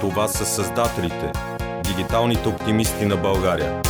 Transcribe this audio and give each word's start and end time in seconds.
Това 0.00 0.28
са 0.28 0.44
създателите, 0.44 1.32
дигиталните 1.84 2.48
оптимисти 2.48 3.06
на 3.06 3.16
България. 3.16 3.82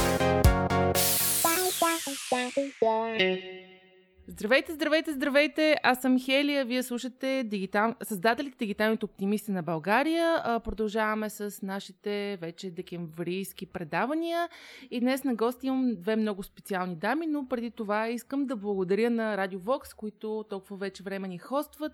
Здравейте, 4.28 4.72
здравейте, 4.72 5.12
здравейте! 5.12 5.76
Аз 5.82 6.00
съм 6.00 6.20
Хелия, 6.20 6.64
вие 6.64 6.82
слушате 6.82 7.42
дигитал... 7.46 7.94
създателите 8.02 8.56
Дигиталните 8.58 9.04
оптимисти 9.04 9.50
на 9.50 9.62
България. 9.62 10.42
Продължаваме 10.64 11.30
с 11.30 11.62
нашите 11.62 12.38
вече 12.40 12.70
декемврийски 12.70 13.66
предавания. 13.66 14.48
И 14.90 15.00
днес 15.00 15.24
на 15.24 15.34
гости 15.34 15.66
имам 15.66 15.94
две 15.96 16.16
много 16.16 16.42
специални 16.42 16.96
дами, 16.96 17.26
но 17.26 17.48
преди 17.48 17.70
това 17.70 18.08
искам 18.08 18.46
да 18.46 18.56
благодаря 18.56 19.10
на 19.10 19.36
Радио 19.36 19.60
Вокс, 19.60 19.94
които 19.94 20.44
толкова 20.50 20.76
вече 20.76 21.02
време 21.02 21.28
ни 21.28 21.38
хостват, 21.38 21.92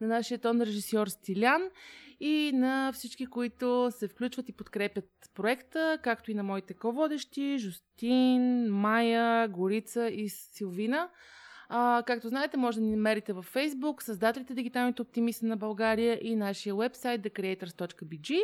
на 0.00 0.08
нашия 0.08 0.38
тон 0.38 0.60
режисьор 0.60 1.06
Стилян 1.06 1.62
и 2.24 2.52
на 2.54 2.92
всички, 2.92 3.26
които 3.26 3.88
се 3.90 4.08
включват 4.08 4.48
и 4.48 4.52
подкрепят 4.52 5.10
проекта, 5.34 5.98
както 6.02 6.30
и 6.30 6.34
на 6.34 6.42
моите 6.42 6.74
ководещи, 6.74 7.58
Жустин, 7.58 8.68
Майя, 8.70 9.48
Горица 9.48 10.08
и 10.08 10.28
Силвина. 10.28 11.10
А, 11.68 12.02
както 12.06 12.28
знаете, 12.28 12.56
може 12.56 12.78
да 12.78 12.84
ни 12.84 12.96
намерите 12.96 13.32
във 13.32 13.54
Facebook, 13.54 14.02
създателите 14.02 14.54
Дигиталните 14.54 15.02
оптимисти 15.02 15.44
на 15.44 15.56
България 15.56 16.18
и 16.22 16.36
нашия 16.36 16.74
вебсайт 16.74 17.22
thecreators.bg. 17.22 18.42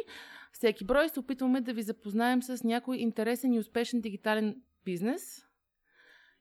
Всеки 0.53 0.85
брой 0.85 1.09
се 1.09 1.21
опитваме 1.21 1.61
да 1.61 1.73
ви 1.73 1.83
запознаем 1.83 2.43
с 2.43 2.65
някой 2.65 2.97
интересен 2.97 3.53
и 3.53 3.59
успешен 3.59 4.01
дигитален 4.01 4.57
бизнес 4.85 5.48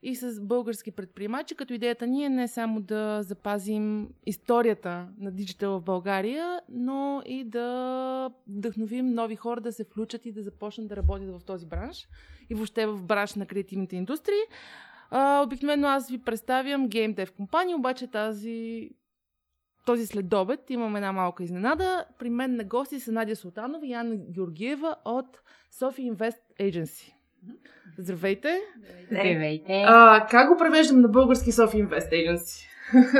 и 0.01 0.15
с 0.15 0.41
български 0.41 0.91
предприемачи, 0.91 1.55
като 1.55 1.73
идеята 1.73 2.07
ни 2.07 2.25
е 2.25 2.29
не 2.29 2.47
само 2.47 2.81
да 2.81 3.23
запазим 3.23 4.09
историята 4.25 5.07
на 5.17 5.31
диджитал 5.31 5.79
в 5.79 5.83
България, 5.83 6.61
но 6.69 7.21
и 7.25 7.43
да 7.43 8.31
вдъхновим 8.47 9.13
нови 9.13 9.35
хора 9.35 9.61
да 9.61 9.71
се 9.71 9.83
включат 9.83 10.25
и 10.25 10.31
да 10.31 10.43
започнат 10.43 10.87
да 10.87 10.95
работят 10.95 11.41
в 11.41 11.45
този 11.45 11.65
бранш 11.65 12.07
и 12.49 12.55
въобще 12.55 12.85
в 12.85 13.03
бранш 13.03 13.35
на 13.35 13.45
креативните 13.45 13.95
индустрии. 13.95 14.41
А, 15.09 15.43
обикновено 15.45 15.87
аз 15.87 16.09
ви 16.09 16.17
представям 16.17 16.89
Game 16.89 17.15
Dev 17.15 17.31
компания, 17.31 17.77
обаче 17.77 18.07
тази 18.07 18.89
този 19.85 20.05
следобед 20.05 20.69
имам 20.69 20.95
една 20.95 21.11
малка 21.11 21.43
изненада. 21.43 22.05
При 22.19 22.29
мен 22.29 22.55
на 22.55 22.63
гости 22.63 22.99
са 22.99 23.11
Надя 23.11 23.35
Султанова 23.35 23.87
и 23.87 23.93
Анна 23.93 24.15
Георгиева 24.15 24.95
от 25.05 25.41
Sophie 25.73 26.13
Invest 26.13 26.39
Agency. 26.59 27.16
Здравейте! 27.97 28.59
Здравейте! 29.11 29.83
А, 29.87 30.27
как 30.31 30.49
го 30.49 30.57
превеждам 30.57 31.01
на 31.01 31.07
български 31.07 31.51
Sophie 31.51 31.87
Invest 31.87 32.11
Agency? 32.11 32.67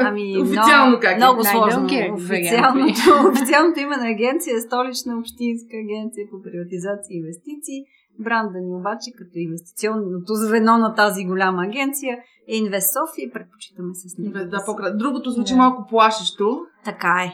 Ами, 0.08 0.38
Официално 0.42 0.88
много, 0.88 1.02
как 1.02 1.11
е? 1.14 1.16
Много 1.16 1.44
сложно. 1.44 1.86
Официалното, 2.14 3.02
официалното 3.31 3.80
име 3.80 3.98
на 3.98 4.08
агенция 4.09 4.55
е 4.58 4.59
Столична 4.59 5.17
общинска 5.20 5.73
агенция 5.86 6.23
по 6.31 6.42
приватизация 6.42 7.14
и 7.16 7.17
инвестиции. 7.17 7.80
Бранда 8.20 8.59
ни 8.59 8.75
обаче 8.75 9.11
като 9.17 9.31
инвестиционното 9.36 10.33
звено 10.33 10.78
на 10.78 10.95
тази 10.95 11.25
голяма 11.25 11.64
агенция 11.64 12.17
е 12.48 12.55
Инвест 12.55 12.94
София 12.94 13.25
и 13.28 13.31
предпочитаме 13.31 13.94
с 13.94 14.17
него. 14.17 14.33
Да, 14.33 14.66
по 14.66 14.75
Другото 14.98 15.31
звучи 15.31 15.53
Да. 15.53 15.58
малко 15.58 15.86
плашещо. 15.89 16.59
Така 16.86 17.23
е. 17.25 17.31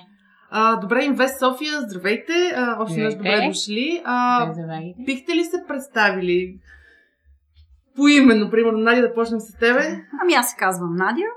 А, 0.55 0.75
добре, 0.75 1.03
Инвест 1.03 1.39
София, 1.39 1.81
здравейте. 1.81 2.33
А, 2.55 2.83
още 2.83 2.95
веднъж 2.95 3.16
добре 3.16 3.47
дошли. 3.47 4.02
А, 4.05 4.49
Здравейте. 4.53 5.03
бихте 5.05 5.36
ли 5.36 5.44
се 5.44 5.64
представили 5.67 6.59
поименно, 7.95 8.52
примерно, 8.52 8.80
Надя, 8.80 9.02
да 9.02 9.13
почнем 9.13 9.39
с 9.39 9.53
тебе? 9.53 10.05
Ами 10.22 10.33
аз 10.33 10.52
се 10.52 10.58
казвам 10.59 10.95
Надя. 10.95 11.30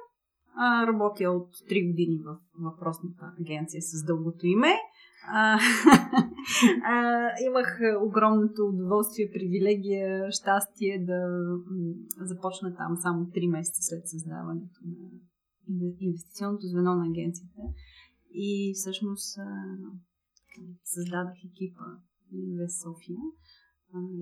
А, 0.58 0.86
работя 0.86 1.30
от 1.30 1.48
3 1.70 1.90
години 1.90 2.18
в 2.24 2.36
въпросната 2.58 3.32
агенция 3.40 3.82
с 3.82 4.04
дългото 4.04 4.46
име. 4.46 4.74
А, 5.28 5.58
а, 6.84 7.28
имах 7.46 7.80
огромното 8.06 8.62
удоволствие, 8.62 9.30
привилегия, 9.32 10.32
щастие 10.32 11.04
да 11.04 11.20
започна 12.20 12.76
там 12.76 12.96
само 12.96 13.24
3 13.24 13.50
месеца 13.50 13.82
след 13.82 14.08
създаването 14.08 14.80
на 14.84 15.08
инве- 15.70 15.96
инвестиционното 16.00 16.66
звено 16.66 16.94
на 16.94 17.06
агенцията. 17.06 17.60
И 18.30 18.72
всъщност 18.76 19.38
създадах 20.84 21.38
екипа 21.44 21.84
Инвест 22.32 22.82
София. 22.82 23.18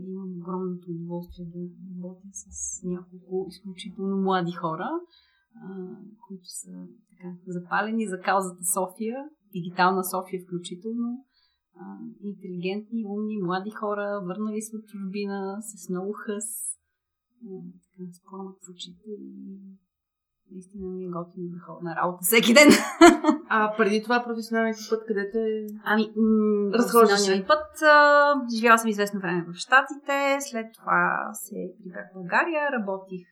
Имам 0.06 0.36
огромното 0.38 0.90
удоволствие 0.90 1.46
да 1.46 1.58
работя 1.96 2.28
с 2.32 2.82
няколко 2.84 3.46
изключително 3.48 4.16
млади 4.16 4.52
хора, 4.52 4.88
които 6.26 6.44
са 6.44 6.70
така, 7.10 7.36
запалени 7.46 8.08
за 8.08 8.20
каузата 8.20 8.64
София, 8.74 9.16
дигитална 9.52 10.04
София 10.04 10.42
включително. 10.42 11.24
Интелигентни, 12.20 13.04
умни, 13.06 13.42
млади 13.42 13.70
хора, 13.70 14.22
върнали 14.24 14.60
се 14.62 14.76
от 14.76 14.84
чужбина, 14.86 15.58
с 15.60 15.88
много 15.88 16.12
хъс, 16.12 16.44
така, 17.84 18.12
с 18.12 18.20
в 18.66 18.70
очите 18.70 19.10
и 19.10 19.58
наистина 20.52 20.90
ми 20.90 21.04
е 21.04 21.08
готино 21.08 21.48
да 21.50 21.60
ходя 21.66 21.84
на 21.84 21.96
работа 21.96 22.18
всеки 22.22 22.54
ден. 22.54 22.68
А 23.48 23.76
преди 23.76 24.02
това 24.02 24.24
професионалният 24.24 24.78
път, 24.90 25.02
къде 25.06 25.30
те... 25.32 25.66
Ами, 25.84 26.02
м- 26.16 26.78
Разхождаш 26.78 27.46
път. 27.46 27.82
А, 27.82 28.34
живяла 28.56 28.78
съм 28.78 28.90
известно 28.90 29.20
време 29.20 29.44
в 29.48 29.54
Штатите, 29.54 30.38
след 30.40 30.66
това 30.74 31.30
се 31.32 31.56
прибрах 31.78 32.06
в 32.10 32.14
България, 32.14 32.72
работих 32.72 33.26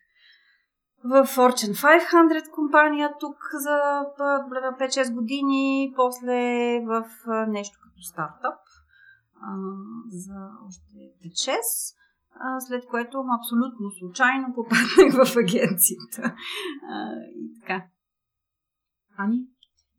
в 1.05 1.27
Fortune 1.27 1.75
500 1.75 2.51
компания 2.51 3.11
тук 3.21 3.37
за 3.59 3.77
а, 4.19 4.79
5-6 4.81 5.15
години, 5.15 5.93
после 5.97 6.41
в 6.87 7.05
нещо 7.49 7.79
като 7.83 8.03
стартъп 8.03 8.59
а, 9.43 9.51
за 10.09 10.35
още 10.67 10.95
5-6. 11.51 11.57
А, 12.41 12.61
след 12.61 12.87
което 12.87 13.19
абсолютно 13.41 13.91
случайно 13.99 14.55
попаднах 14.55 15.27
в 15.27 15.37
агенцията. 15.37 16.35
А, 16.89 17.13
и 17.37 17.61
така. 17.61 17.85
Ани? 19.19 19.39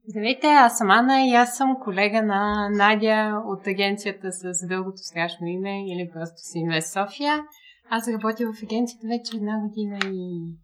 Здравейте, 0.07 0.47
аз 0.47 0.77
съм 0.77 0.91
Анна 0.91 1.27
и 1.27 1.33
аз 1.33 1.57
съм 1.57 1.75
колега 1.83 2.21
на 2.21 2.69
Надя 2.69 3.41
от 3.45 3.67
агенцията 3.67 4.31
с 4.31 4.67
дългото 4.67 4.97
страшно 4.97 5.47
име 5.47 5.85
или 5.87 6.09
просто 6.13 6.35
с 6.37 6.55
Инвест 6.55 6.93
София. 6.93 7.43
Аз 7.89 8.07
работя 8.07 8.43
в 8.53 8.63
агенцията 8.63 9.07
вече 9.07 9.37
една 9.37 9.59
година 9.59 9.99
и 10.05 10.55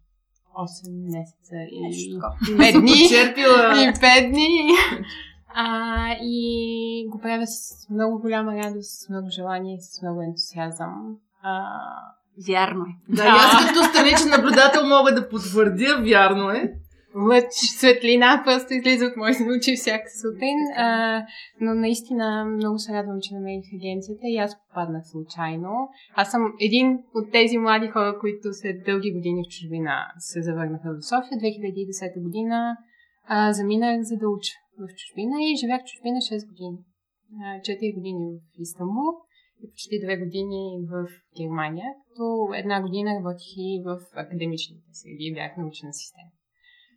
8 0.54 1.18
месеца 1.18 1.54
и 1.70 2.12
такова. 2.14 2.36
5 2.64 2.80
дни. 2.80 2.92
И 3.82 3.92
5 3.92 4.30
дни. 4.30 4.70
А, 5.54 6.16
и 6.22 7.06
го 7.10 7.18
правя 7.18 7.46
с 7.46 7.88
много 7.90 8.20
голяма 8.20 8.56
радост, 8.56 9.00
с 9.00 9.08
много 9.08 9.28
желание 9.30 9.74
и 9.74 9.80
с 9.80 10.02
много 10.02 10.22
ентусиазъм. 10.22 11.16
А, 11.42 11.70
Вярно 12.48 12.84
е. 12.84 13.14
Да, 13.14 13.24
аз 13.26 13.66
като 13.66 13.84
страничен 13.84 14.28
наблюдател 14.30 14.86
мога 14.86 15.14
да 15.14 15.28
потвърдя, 15.28 16.02
вярно 16.02 16.50
е. 16.50 16.72
лъч 17.28 17.52
светлина 17.78 18.42
просто 18.44 18.74
излиза 18.74 19.04
от 19.06 19.16
моите 19.16 19.42
очи 19.58 19.76
всяка 19.76 20.10
сутрин. 20.22 20.58
А, 20.76 21.22
но 21.60 21.74
наистина 21.74 22.44
много 22.44 22.78
се 22.78 22.92
радвам, 22.92 23.18
че 23.22 23.34
намерих 23.34 23.64
агенцията 23.78 24.22
и 24.24 24.36
аз 24.36 24.56
попаднах 24.62 25.02
случайно. 25.06 25.88
Аз 26.14 26.30
съм 26.30 26.42
един 26.60 26.98
от 27.14 27.32
тези 27.32 27.58
млади 27.58 27.88
хора, 27.88 28.18
които 28.20 28.48
след 28.52 28.84
дълги 28.84 29.12
години 29.12 29.42
в 29.44 29.52
чужбина 29.54 29.94
се 30.18 30.42
завърнаха 30.42 30.88
в 30.94 31.04
София. 31.04 31.38
2010 31.38 32.22
година 32.22 32.76
а, 33.26 33.52
заминах 33.52 34.00
за 34.02 34.16
да 34.16 34.28
уча 34.28 34.54
в 34.78 34.84
чужбина 34.98 35.36
и 35.40 35.56
живях 35.60 35.80
в 35.82 35.90
чужбина 35.90 36.16
6 36.16 36.48
години. 36.48 36.78
А, 37.44 37.60
4 37.60 37.94
години 37.94 38.24
в 38.56 38.60
Истанбул 38.60 39.10
и 39.62 39.70
почти 39.70 39.94
2 39.94 40.24
години 40.24 40.86
в 40.90 41.06
Германия, 41.38 41.88
като 42.08 42.48
една 42.54 42.82
година 42.82 43.10
работих 43.18 43.56
и 43.56 43.82
в 43.86 44.00
академичните 44.14 44.88
среди, 44.92 45.34
бях 45.34 45.56
научен 45.56 45.88
асистент. 45.88 46.32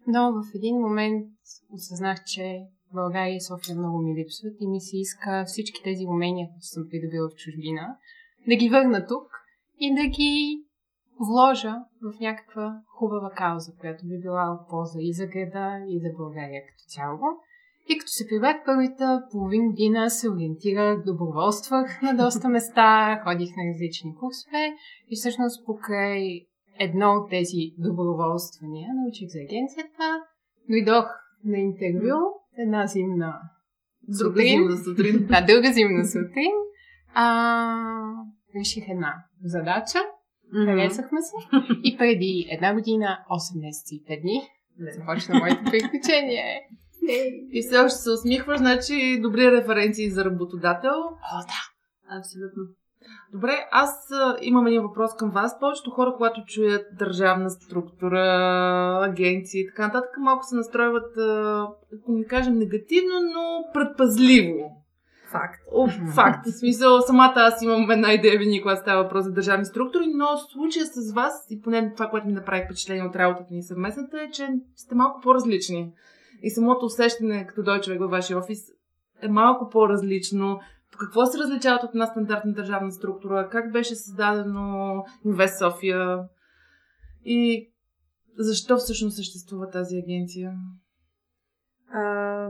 Но 0.08 0.32
в 0.32 0.44
един 0.56 0.76
момент 0.76 1.28
осъзнах, 1.72 2.24
че 2.24 2.62
България 2.94 3.36
и 3.36 3.42
София 3.42 3.76
много 3.76 3.98
ми 3.98 4.16
липсват 4.16 4.56
и 4.60 4.68
ми 4.68 4.82
се 4.82 4.98
иска 4.98 5.44
всички 5.48 5.84
тези 5.84 6.06
умения, 6.06 6.48
които 6.48 6.66
съм 6.66 6.84
придобила 6.90 7.30
в 7.30 7.36
чужбина, 7.36 7.98
да 8.48 8.56
ги 8.56 8.70
върна 8.70 9.06
тук 9.08 9.28
и 9.80 9.96
да 9.96 10.08
ги 10.08 10.64
вложа 11.20 11.76
в 12.02 12.20
някаква 12.20 12.82
хубава 12.88 13.32
кауза, 13.32 13.72
която 13.80 14.08
би 14.08 14.20
била 14.20 14.52
от 14.52 14.70
полза 14.70 15.00
и 15.02 15.14
за 15.14 15.26
града, 15.26 15.86
и 15.88 16.00
за 16.00 16.10
България 16.18 16.62
като 16.68 16.84
цяло. 16.88 17.20
И 17.90 17.98
като 17.98 18.10
се 18.10 18.28
прибрах 18.28 18.56
първата 18.66 19.24
половин 19.32 19.70
година, 19.70 20.10
се 20.10 20.30
ориентирах, 20.30 21.04
доброволствах 21.06 22.02
на 22.02 22.14
доста 22.14 22.50
места, 22.50 23.22
ходих 23.24 23.50
на 23.58 23.64
различни 23.70 24.16
курсове 24.16 24.74
и 25.12 25.16
всъщност 25.16 25.66
покрай 25.66 26.46
едно 26.80 27.12
от 27.12 27.30
тези 27.30 27.62
доброволствания 27.78 28.88
научих 28.94 29.28
за 29.30 29.40
агенцията, 29.40 30.24
дойдох 30.70 31.06
на 31.46 31.58
интервю 31.58 32.18
една 32.58 32.88
зимна 32.88 33.40
Друга 34.08 34.30
сутрин. 34.30 34.48
зимна 34.48 34.78
сутрин. 34.78 35.28
Да, 35.30 35.42
дълга 35.42 35.72
зимна 35.72 36.06
сутрин. 36.06 36.52
А, 37.14 37.26
реших 38.60 38.84
една 38.90 39.14
задача, 39.44 40.00
харесахме 40.66 41.20
се 41.22 41.36
и 41.84 41.98
преди 41.98 42.48
една 42.52 42.74
година, 42.74 43.20
8 43.32 43.66
месеца 43.66 43.96
и 43.96 44.04
5 44.04 44.22
дни, 44.22 44.42
започна 44.80 45.40
моето 45.40 45.64
приключение. 45.64 46.62
И 47.52 47.62
все 47.62 47.78
още 47.78 47.98
се 47.98 48.12
усмихваш, 48.12 48.58
значи 48.58 49.20
добри 49.22 49.52
референции 49.52 50.12
за 50.12 50.26
работодател. 50.26 50.96
О, 51.34 51.40
да. 51.40 52.18
Абсолютно. 52.18 52.64
Добре, 53.34 53.68
аз 53.72 54.10
имам 54.42 54.68
един 54.68 54.82
въпрос 54.82 55.16
към 55.16 55.30
вас. 55.30 55.60
Повечето 55.60 55.92
хора, 55.92 56.14
когато 56.18 56.42
чуят 56.48 56.86
държавна 57.00 57.50
структура, 57.50 58.22
агенции 59.04 59.62
и 59.62 59.68
така 59.68 59.86
нататък, 59.88 60.10
малко 60.20 60.44
се 60.46 60.56
настройват, 60.56 61.18
ако 62.00 62.12
не 62.12 62.26
кажем 62.26 62.58
негативно, 62.58 63.22
но 63.34 63.64
предпазливо. 63.74 64.84
Факт. 65.32 65.62
О, 65.72 65.88
факт. 66.16 66.48
В 66.48 66.60
смисъл, 66.60 67.02
самата 67.02 67.34
аз 67.36 67.62
имам 67.62 67.92
една 67.92 68.14
идея 68.14 68.40
винаги, 68.40 68.62
когато 68.62 68.82
става 68.82 69.04
въпрос 69.04 69.26
за 69.26 69.32
държавни 69.32 69.66
структури, 69.66 70.06
но 70.08 70.38
случая 70.38 70.86
с 70.86 71.14
вас, 71.14 71.48
и 71.50 71.62
поне 71.62 71.94
това, 71.94 72.10
което 72.10 72.28
ми 72.28 72.34
направи 72.34 72.64
впечатление 72.66 73.04
от 73.04 73.16
работата 73.16 73.54
ни 73.54 73.64
съвместната, 73.64 74.22
е, 74.22 74.32
че 74.32 74.48
сте 74.76 74.96
малко 74.96 75.22
по-различни. 75.22 75.92
И 76.44 76.50
самото 76.50 76.86
усещане, 76.86 77.48
като 77.48 77.64
дой 77.64 77.82
човек 77.82 78.00
във 78.00 78.12
вашия 78.12 78.38
офис, 78.38 78.60
е 79.22 79.28
малко 79.28 79.70
по-различно. 79.70 80.60
По 80.92 80.98
какво 80.98 81.26
се 81.26 81.38
различават 81.38 81.84
от 81.84 81.90
една 81.94 82.06
стандартна 82.06 82.54
държавна 82.54 82.92
структура? 82.92 83.50
Как 83.52 83.72
беше 83.72 83.96
създадено 83.96 85.04
Инвест 85.26 85.60
София? 85.60 86.20
И 87.26 87.72
защо 88.38 88.78
всъщност 88.78 89.16
съществува 89.16 89.70
тази 89.70 89.98
агенция? 89.98 90.54
А, 91.94 92.50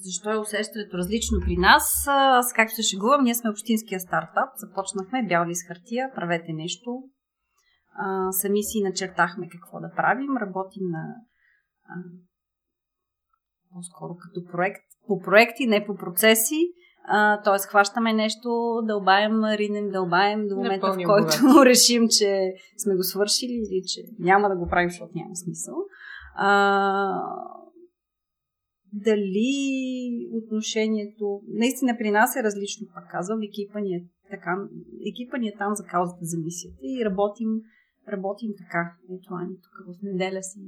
защо 0.00 0.30
е 0.30 0.38
усещането 0.38 0.96
различно 0.96 1.38
при 1.40 1.56
нас? 1.56 2.04
Аз, 2.08 2.52
както 2.52 2.74
се 2.74 2.82
шегувам, 2.82 3.24
ние 3.24 3.34
сме 3.34 3.50
общинския 3.50 4.00
стартап. 4.00 4.48
Започнахме 4.56 5.26
бял 5.28 5.46
лист 5.46 5.68
хартия, 5.68 6.10
правете 6.14 6.52
нещо. 6.52 7.02
А, 7.96 8.32
сами 8.32 8.62
си 8.62 8.82
начертахме 8.82 9.48
какво 9.48 9.80
да 9.80 9.92
правим. 9.96 10.36
Работим 10.36 10.82
на 10.90 11.14
по-скоро 13.74 14.16
като 14.16 14.52
проект. 14.52 14.82
По 15.06 15.20
проекти, 15.20 15.66
не 15.66 15.86
по 15.86 15.94
процеси. 15.96 16.72
Т.е. 17.44 17.68
хващаме 17.68 18.12
нещо, 18.12 18.48
дълбаем, 18.84 19.44
ринем, 19.44 19.90
дълбаем 19.90 20.48
до 20.48 20.56
момента, 20.56 20.86
в 20.86 20.96
който 21.06 21.38
богат. 21.42 21.66
решим, 21.66 22.08
че 22.08 22.52
сме 22.78 22.94
го 22.96 23.02
свършили 23.02 23.52
или 23.52 23.82
че 23.86 24.00
няма 24.18 24.48
да 24.48 24.56
го 24.56 24.68
правим, 24.68 24.90
защото 24.90 25.12
няма 25.14 25.36
смисъл. 25.36 25.74
А, 26.34 26.56
дали 28.92 29.50
отношението... 30.32 31.40
Наистина 31.48 31.96
при 31.98 32.10
нас 32.10 32.36
е 32.36 32.42
различно, 32.42 32.86
пак 32.94 33.10
казвам. 33.10 33.42
Екипа 33.42 33.80
ни 33.80 33.94
е, 33.94 34.04
така, 34.30 34.56
екипа 35.10 35.36
ни 35.36 35.48
е 35.48 35.56
там 35.58 35.74
за 35.74 35.84
каузата 35.84 36.24
за 36.24 36.38
мисията 36.38 36.78
и 36.82 37.04
работим, 37.04 37.48
работим 38.08 38.50
така. 38.58 38.92
Ето 39.04 39.34
Ани 39.34 39.54
тук 39.54 39.96
в 39.96 40.02
неделя 40.02 40.42
си 40.42 40.60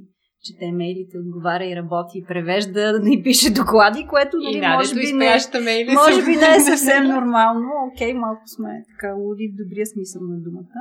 чете 0.44 0.72
мейлите, 0.72 1.18
отговаря 1.18 1.66
и 1.66 1.76
работи, 1.76 2.18
и 2.18 2.24
превежда, 2.24 2.92
да 2.96 3.00
ни 3.00 3.22
пише 3.22 3.52
доклади, 3.52 4.06
което 4.06 4.36
нали, 4.36 4.56
и 4.56 4.60
може, 4.76 4.94
би 4.94 5.12
не, 5.12 5.36
мейли 5.64 5.92
може 5.94 6.24
би 6.24 6.36
не 6.36 6.56
е 6.56 6.60
съвсем 6.70 7.04
нормално. 7.04 7.68
Окей, 7.92 8.12
okay, 8.12 8.18
малко 8.18 8.42
сме 8.46 8.84
така 8.90 9.14
луди 9.14 9.52
в 9.52 9.56
добрия 9.62 9.86
смисъл 9.86 10.22
на 10.22 10.38
думата. 10.46 10.80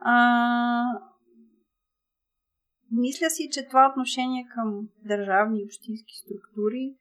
А, 0.00 0.14
мисля 2.92 3.30
си, 3.30 3.48
че 3.52 3.68
това 3.68 3.90
отношение 3.90 4.46
към 4.54 4.88
държавни 5.04 5.60
и 5.60 5.64
общински 5.64 6.14
структури 6.22 6.94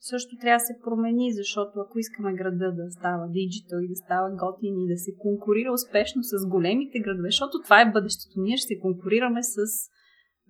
също 0.00 0.36
трябва 0.40 0.56
да 0.56 0.64
се 0.64 0.80
промени, 0.84 1.32
защото 1.32 1.80
ако 1.80 1.98
искаме 1.98 2.34
града 2.34 2.72
да 2.72 2.90
става 2.90 3.28
диджитал 3.28 3.78
и 3.82 3.88
да 3.88 3.96
става 3.96 4.28
готин 4.30 4.74
и 4.80 4.88
да 4.92 4.96
се 4.96 5.12
конкурира 5.18 5.72
успешно 5.72 6.22
с 6.22 6.48
големите 6.48 6.98
градове, 7.00 7.28
защото 7.28 7.62
това 7.64 7.80
е 7.80 7.92
бъдещето. 7.92 8.40
Ние 8.40 8.56
ще 8.56 8.66
се 8.66 8.80
конкурираме 8.80 9.42
с 9.42 9.56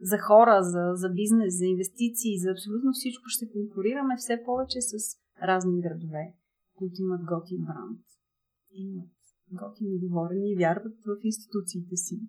за 0.02 0.18
хора, 0.18 0.62
за, 0.62 0.92
за 0.94 1.08
бизнес, 1.08 1.58
за 1.58 1.66
инвестиции, 1.66 2.38
за 2.38 2.50
абсолютно 2.50 2.90
всичко 2.92 3.24
ще 3.26 3.52
конкурираме 3.52 4.14
все 4.16 4.42
повече 4.44 4.80
с 4.80 4.92
разни 5.42 5.80
градове, 5.80 6.34
които 6.74 7.02
имат 7.02 7.24
готин 7.24 7.64
бранд. 7.64 8.00
Имат 8.72 9.10
готини 9.52 9.98
говорене 9.98 10.52
и 10.52 10.56
вярват 10.56 10.94
в 11.06 11.16
институциите 11.22 11.96
си 11.96 12.20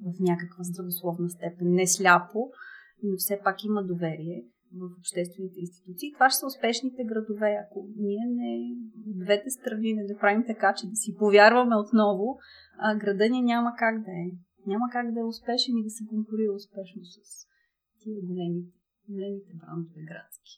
в 0.00 0.20
някаква 0.20 0.64
здравословна 0.64 1.30
степен. 1.30 1.68
Не 1.70 1.86
сляпо, 1.86 2.50
но 3.02 3.16
все 3.16 3.40
пак 3.44 3.64
има 3.64 3.84
доверие 3.84 4.44
в 4.74 4.98
обществените 4.98 5.60
институции. 5.60 6.12
Това 6.12 6.30
ще 6.30 6.38
са 6.38 6.46
успешните 6.46 7.04
градове. 7.04 7.58
Ако 7.66 7.88
ние 7.96 8.26
не, 8.28 8.76
двете 9.24 9.50
страни 9.50 9.92
не 9.92 10.12
направим 10.12 10.44
така, 10.46 10.74
че 10.76 10.86
да 10.86 10.96
си 10.96 11.16
повярваме 11.18 11.76
отново, 11.76 12.38
а 12.78 12.96
града 12.96 13.28
ни 13.28 13.42
няма 13.42 13.72
как 13.78 14.04
да 14.04 14.10
е 14.10 14.26
няма 14.66 14.84
как 14.92 15.12
да 15.12 15.20
е 15.20 15.24
успешен 15.24 15.76
и 15.76 15.84
да 15.84 15.90
се 15.90 16.06
конкурира 16.06 16.52
успешно 16.52 17.04
с 17.04 17.16
тия 18.00 18.20
големи, 18.22 18.62
големите 19.08 19.52
брандове 19.54 20.02
градски. 20.02 20.52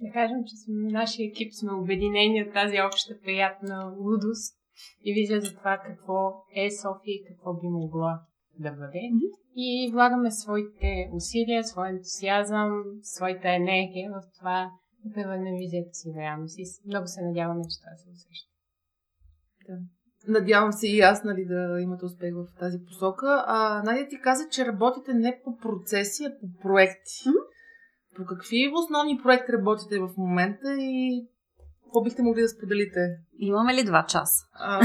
Да 0.00 0.12
кажем, 0.12 0.44
че 0.46 0.56
сме, 0.56 0.92
нашия 0.92 1.28
екип 1.28 1.52
сме 1.54 1.72
обединени 1.72 2.42
от 2.42 2.52
тази 2.52 2.76
обща 2.80 3.20
приятна 3.20 3.94
лудост 3.98 4.56
и 5.04 5.14
визия 5.14 5.40
за 5.40 5.54
това 5.54 5.82
какво 5.86 6.44
е 6.54 6.70
София 6.70 7.14
и 7.14 7.24
какво 7.28 7.54
би 7.54 7.68
могло 7.68 8.10
да 8.58 8.70
бъде. 8.70 8.98
Mm-hmm. 8.98 9.30
И 9.56 9.90
влагаме 9.92 10.30
своите 10.30 11.10
усилия, 11.12 11.64
своя 11.64 11.90
ентусиазъм, 11.90 12.70
своята 13.02 13.48
енергия 13.48 14.10
в 14.10 14.22
това 14.38 14.70
да 15.04 15.14
превърнем 15.14 15.54
визията 15.56 15.94
си 15.94 16.12
в 16.12 16.16
реалност. 16.16 16.58
И 16.58 16.64
много 16.86 17.06
се 17.06 17.22
надяваме, 17.22 17.62
че 17.62 17.80
това 17.80 17.96
се 17.96 18.10
усеща. 18.10 18.50
Да. 19.68 19.95
Надявам 20.28 20.72
се 20.72 20.86
и 20.86 21.00
аз 21.00 21.24
нали, 21.24 21.44
да 21.44 21.80
имате 21.80 22.04
успех 22.04 22.34
в 22.34 22.58
тази 22.60 22.78
посока. 22.84 23.44
А, 23.46 23.82
Надя 23.82 24.06
ти 24.08 24.20
каза, 24.20 24.48
че 24.50 24.66
работите 24.66 25.14
не 25.14 25.40
по 25.44 25.58
процеси, 25.58 26.24
а 26.24 26.30
по 26.40 26.62
проекти. 26.62 27.12
Mm-hmm. 27.26 28.16
По 28.16 28.24
какви 28.24 28.72
основни 28.74 29.20
проекти 29.22 29.52
работите 29.52 29.98
в 29.98 30.08
момента 30.16 30.76
и 30.78 31.26
какво 31.84 32.02
бихте 32.02 32.22
могли 32.22 32.42
да 32.42 32.48
споделите? 32.48 33.00
Имаме 33.38 33.74
ли 33.74 33.84
два 33.84 34.06
часа? 34.08 34.46
А, 34.52 34.80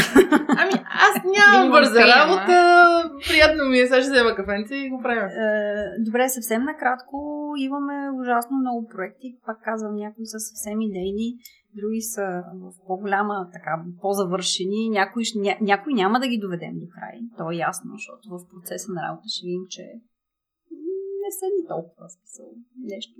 ами, 0.57 0.73
аз 0.89 1.23
нямам 1.25 1.71
бърза 1.71 1.99
работа. 1.99 3.11
Приятно 3.27 3.65
ми 3.65 3.79
е, 3.79 3.87
сега 3.87 4.01
ще 4.01 4.11
взема 4.11 4.35
кафенце 4.35 4.75
и 4.75 4.89
го 4.89 5.01
правим. 5.01 5.23
Е, 5.23 5.95
добре, 5.99 6.29
съвсем 6.29 6.63
накратко. 6.63 7.40
Имаме 7.57 8.19
ужасно 8.21 8.57
много 8.57 8.87
проекти. 8.87 9.37
Пак 9.45 9.63
казвам, 9.63 9.95
някои 9.95 10.25
са 10.25 10.39
съвсем 10.39 10.81
идейни 10.81 11.37
други 11.75 12.01
са 12.01 12.43
в 12.53 12.73
по-голяма, 12.87 13.49
така, 13.53 13.83
по-завършени, 14.01 14.89
някои, 14.89 15.23
ня, 15.35 15.57
някои 15.61 15.93
няма 15.93 16.19
да 16.19 16.27
ги 16.27 16.37
доведем 16.37 16.79
до 16.79 16.87
край. 16.95 17.19
То 17.37 17.51
е 17.51 17.55
ясно, 17.55 17.91
защото 17.91 18.29
в 18.29 18.39
процеса 18.51 18.91
на 18.91 19.01
работа 19.07 19.27
ще 19.27 19.45
видим, 19.45 19.65
че 19.69 19.83
не 21.23 21.31
са 21.39 21.45
ни 21.55 21.67
толкова 21.67 22.09
смисъл. 22.09 22.45
Нещо 22.93 23.13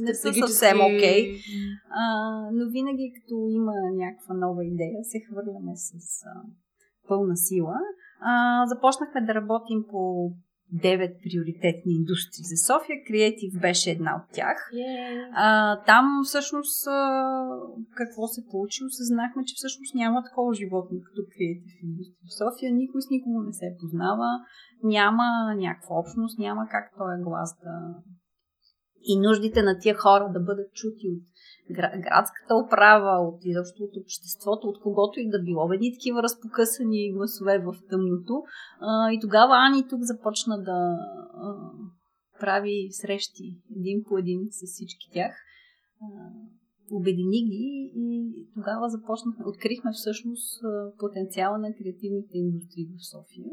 не 0.00 0.14
са 0.14 0.32
съвсем 0.32 0.76
окей. 0.80 1.20
Okay. 1.24 1.40
но 2.52 2.70
винаги, 2.70 3.12
като 3.16 3.34
има 3.48 3.72
някаква 3.94 4.34
нова 4.34 4.64
идея, 4.64 5.04
се 5.04 5.18
хвърляме 5.20 5.76
с 5.76 5.92
а, 6.26 6.42
пълна 7.08 7.36
сила. 7.36 7.76
А, 8.20 8.66
започнахме 8.66 9.20
да 9.26 9.34
работим 9.34 9.84
по 9.90 10.32
девет 10.72 11.12
приоритетни 11.22 11.92
индустрии 12.00 12.44
за 12.52 12.56
София. 12.66 12.96
Креатив 13.06 13.52
беше 13.60 13.90
една 13.90 14.12
от 14.18 14.26
тях. 14.32 14.58
Yeah. 14.74 15.28
А, 15.34 15.48
там 15.84 16.04
всъщност 16.24 16.86
а, 16.86 17.00
какво 17.98 18.26
се 18.26 18.46
получи? 18.50 18.84
Осъзнахме, 18.84 19.44
че 19.44 19.54
всъщност 19.56 19.94
няма 19.94 20.24
такова 20.24 20.54
животно 20.54 20.96
като 21.06 21.20
креатив 21.32 21.74
индустрия 21.82 22.24
в 22.28 22.36
София. 22.40 22.68
Никой 22.72 23.02
с 23.02 23.10
никого 23.10 23.42
не 23.42 23.52
се 23.52 23.76
познава. 23.80 24.28
Няма 24.84 25.26
някаква 25.56 25.96
общност, 26.02 26.38
няма 26.38 26.62
как 26.70 26.84
този 26.98 27.22
глас 27.22 27.50
да... 27.64 27.74
И 29.02 29.20
нуждите 29.20 29.62
на 29.62 29.78
тия 29.78 29.94
хора 29.94 30.30
да 30.32 30.40
бъдат 30.40 30.72
чути 30.72 31.06
от 31.14 31.24
градската 31.74 32.54
управа, 32.66 33.28
от 33.28 33.44
изобщо 33.44 33.82
от 33.82 33.96
обществото, 33.96 34.68
от 34.68 34.80
когото 34.80 35.20
и 35.20 35.30
да 35.30 35.42
било. 35.42 35.68
Беди 35.68 35.92
такива 35.92 36.22
разпокъсани 36.22 37.12
гласове 37.12 37.58
в 37.58 37.74
тъмното. 37.90 38.42
А, 38.80 39.12
и 39.12 39.20
тогава 39.20 39.54
Ани 39.66 39.88
тук 39.88 40.00
започна 40.02 40.62
да 40.62 40.96
а, 41.34 41.54
прави 42.40 42.88
срещи 42.90 43.60
един 43.76 44.04
по 44.08 44.18
един 44.18 44.40
с 44.50 44.66
всички 44.66 45.10
тях. 45.12 45.32
А, 46.02 46.06
обедини 46.90 47.44
ги 47.50 47.92
и 47.96 48.46
тогава 48.54 48.88
започнахме, 48.88 49.44
открихме 49.46 49.90
всъщност 49.92 50.62
потенциала 50.98 51.58
на 51.58 51.74
креативните 51.74 52.38
индустрии 52.38 52.86
в 52.86 53.06
София 53.10 53.52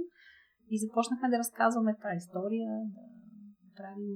и 0.70 0.80
започнахме 0.80 1.30
да 1.30 1.38
разказваме 1.38 1.96
тази 2.02 2.18
история, 2.18 2.70
да 3.64 3.76
правим 3.76 4.14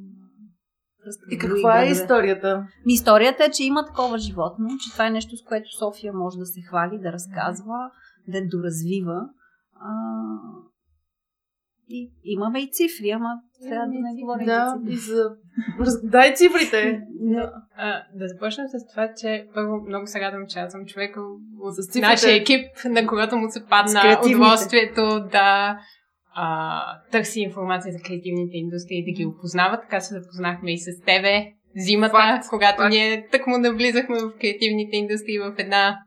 и 1.32 1.38
каква 1.38 1.84
е 1.84 1.90
историята? 1.90 2.68
Ми, 2.86 2.94
историята 2.94 3.44
е, 3.44 3.52
че 3.52 3.64
има 3.64 3.86
такова 3.86 4.18
животно, 4.18 4.68
че 4.86 4.92
това 4.92 5.08
е 5.08 5.12
нещо, 5.12 5.38
с 5.38 5.44
което 5.44 5.78
София 5.78 6.14
може 6.14 6.38
да 6.38 6.46
се 6.46 6.62
хвали, 6.62 7.00
да 7.00 7.12
разказва, 7.12 7.92
да 8.28 8.42
доразвива. 8.48 9.22
А, 9.82 9.92
и 11.90 12.12
имаме 12.24 12.60
и 12.60 12.70
цифри, 12.72 13.10
ама 13.10 13.30
трябва 13.70 13.86
да 13.86 13.94
не 13.94 14.22
говорим 14.22 14.46
да, 14.46 14.78
и 14.88 14.96
за... 14.96 15.30
Дай 16.04 16.34
цифрите! 16.34 17.02
да. 17.22 17.52
А, 17.78 18.04
да 18.16 18.28
започнем 18.28 18.68
с 18.68 18.92
това, 18.92 19.10
че 19.22 19.48
първо 19.54 19.76
много 19.88 20.08
се 20.08 20.20
радвам, 20.20 20.48
че 20.48 20.60
аз 20.60 20.72
съм 20.72 20.86
човек 20.86 21.18
от 21.60 21.76
нашия 22.02 22.36
екип, 22.36 22.68
на 22.86 23.08
когато 23.08 23.38
му 23.38 23.50
се 23.50 23.66
падна 23.66 24.22
удоволствието 24.26 25.02
да 25.32 25.78
а, 26.40 26.82
търси 27.12 27.40
информация 27.40 27.94
за 27.94 28.00
креативните 28.00 28.58
индустрии, 28.58 29.06
да 29.06 29.12
ги 29.12 29.26
опознава. 29.26 29.82
Така 29.82 30.00
се 30.00 30.20
запознахме 30.20 30.74
и 30.74 30.78
с 30.78 31.02
тебе, 31.06 31.46
зимата, 31.76 32.12
Факт, 32.12 32.50
когато 32.50 32.78
факт. 32.82 32.90
ние 32.90 33.28
тък 33.32 33.48
му 33.48 33.58
навлизахме 33.58 34.20
в 34.20 34.38
креативните 34.42 34.98
индустрии 34.98 35.40
в 35.40 35.56
една 35.58 35.98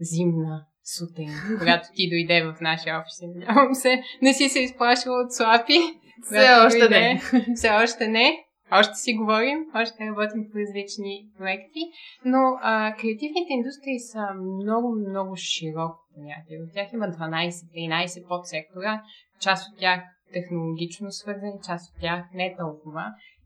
зимна 0.00 0.64
сутрин, 0.96 1.30
когато 1.58 1.88
ти 1.94 2.10
дойде 2.10 2.44
в 2.44 2.60
нашия 2.60 2.98
офис. 2.98 3.20
Надявам 3.34 3.74
се, 3.74 4.02
не 4.22 4.34
си 4.34 4.48
се 4.48 4.60
изплашила 4.60 5.14
от 5.24 5.32
слапи. 5.32 5.78
Все 6.24 6.48
още 6.66 6.78
дойде. 6.78 7.00
не. 7.00 7.20
Все 7.56 7.70
още 7.70 8.08
не. 8.08 8.44
Още 8.72 8.94
си 8.94 9.14
говорим, 9.14 9.58
още 9.74 10.06
работим 10.06 10.44
по 10.52 10.58
различни 10.58 11.26
проекти, 11.38 11.80
но 12.24 12.38
а, 12.62 12.94
креативните 13.00 13.52
индустрии 13.52 13.98
са 14.00 14.22
много, 14.34 14.96
много 15.08 15.36
широко 15.36 16.01
понятие. 16.14 16.58
В 16.58 16.72
тях 16.74 16.92
има 16.92 17.06
12-13 17.06 18.28
подсектора, 18.28 19.02
част 19.40 19.72
от 19.72 19.78
тях 19.78 20.00
технологично 20.32 21.10
свързани, 21.10 21.52
част 21.66 21.94
от 21.94 22.00
тях 22.00 22.24
не 22.34 22.56
толкова. 22.58 23.04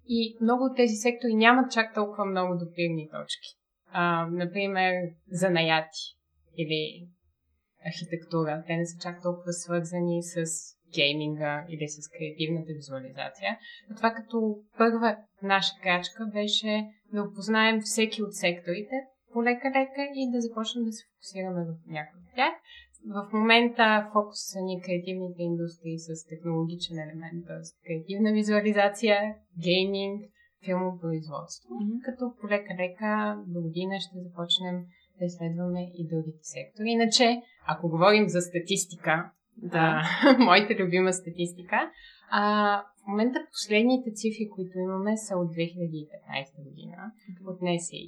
И 0.08 0.36
много 0.40 0.64
от 0.64 0.76
тези 0.76 0.94
сектори 0.94 1.34
нямат 1.34 1.72
чак 1.72 1.94
толкова 1.94 2.24
много 2.24 2.54
допирни 2.58 3.08
точки. 3.10 3.48
А, 3.92 4.26
например, 4.30 4.94
занаяти 5.30 6.16
или 6.56 7.08
архитектура. 7.86 8.64
Те 8.66 8.76
не 8.76 8.86
са 8.86 8.98
чак 9.02 9.22
толкова 9.22 9.52
свързани 9.52 10.22
с 10.22 10.46
гейминга 10.94 11.66
или 11.68 11.88
с 11.88 12.08
креативната 12.08 12.72
визуализация. 12.72 13.58
Но 13.90 13.96
това 13.96 14.10
като 14.10 14.56
първа 14.78 15.16
наша 15.42 15.72
крачка 15.82 16.26
беше 16.32 16.86
да 17.12 17.22
опознаем 17.22 17.80
всеки 17.80 18.22
от 18.22 18.34
секторите 18.34 18.96
полека-лека 19.36 20.02
и 20.20 20.22
да 20.32 20.38
започнем 20.40 20.84
да 20.84 20.92
се 20.92 21.04
фокусираме 21.10 21.62
в 21.70 21.72
някои 21.96 22.20
от 22.20 22.30
тях. 22.38 22.54
В 23.16 23.32
момента 23.32 23.86
фокус 24.12 24.38
са 24.52 24.60
ни 24.60 24.82
креативните 24.84 25.42
индустрии 25.42 25.98
с 25.98 26.08
технологичен 26.30 26.96
елемент, 26.98 27.40
т.е. 27.46 27.62
креативна 27.86 28.30
визуализация, 28.32 29.16
гейминг, 29.64 30.20
филмопроизводство. 30.64 31.68
Мгм. 31.74 31.96
Като 32.06 32.22
полека-лека 32.40 33.42
до 33.46 33.60
година 33.66 33.94
ще 34.00 34.24
започнем 34.26 34.76
да 35.18 35.24
изследваме 35.24 35.82
и 36.00 36.08
другите 36.12 36.44
сектори. 36.54 36.88
Иначе, 36.88 37.42
ако 37.66 37.88
говорим 37.88 38.28
за 38.28 38.40
статистика, 38.40 39.30
Да. 39.56 40.02
моята 40.38 40.74
любима 40.74 41.12
статистика. 41.12 41.90
А, 42.30 42.40
в 43.02 43.06
момента 43.06 43.46
последните 43.52 44.10
цифри, 44.12 44.48
които 44.54 44.78
имаме, 44.78 45.16
са 45.16 45.36
от 45.36 45.48
2015 45.48 46.64
година, 46.64 47.12
от 47.46 47.58
НСИ, 47.62 48.06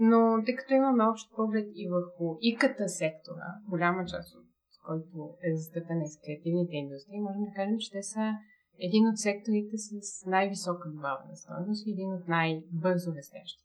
но 0.00 0.42
тъй 0.44 0.56
като 0.56 0.74
имаме 0.74 1.04
общ 1.04 1.34
поглед 1.36 1.68
и 1.74 1.88
върху 1.88 2.36
ИКТ 2.40 2.78
сектора, 2.86 3.48
голяма 3.68 4.04
част 4.04 4.34
от 4.34 4.44
който 4.86 5.36
е 5.42 5.56
застъпена 5.56 6.02
из 6.04 6.20
креативните 6.24 6.76
индустрии, 6.76 7.20
можем 7.20 7.44
да 7.44 7.54
кажем, 7.56 7.78
че 7.78 7.90
те 7.90 8.02
са 8.02 8.32
един 8.78 9.08
от 9.08 9.18
секторите 9.18 9.78
с 9.78 10.26
най-висока 10.26 10.88
добавена 10.88 11.36
стойност 11.36 11.86
и 11.86 11.90
един 11.90 12.12
от 12.12 12.28
най-бързо 12.28 13.14
растящите. 13.14 13.64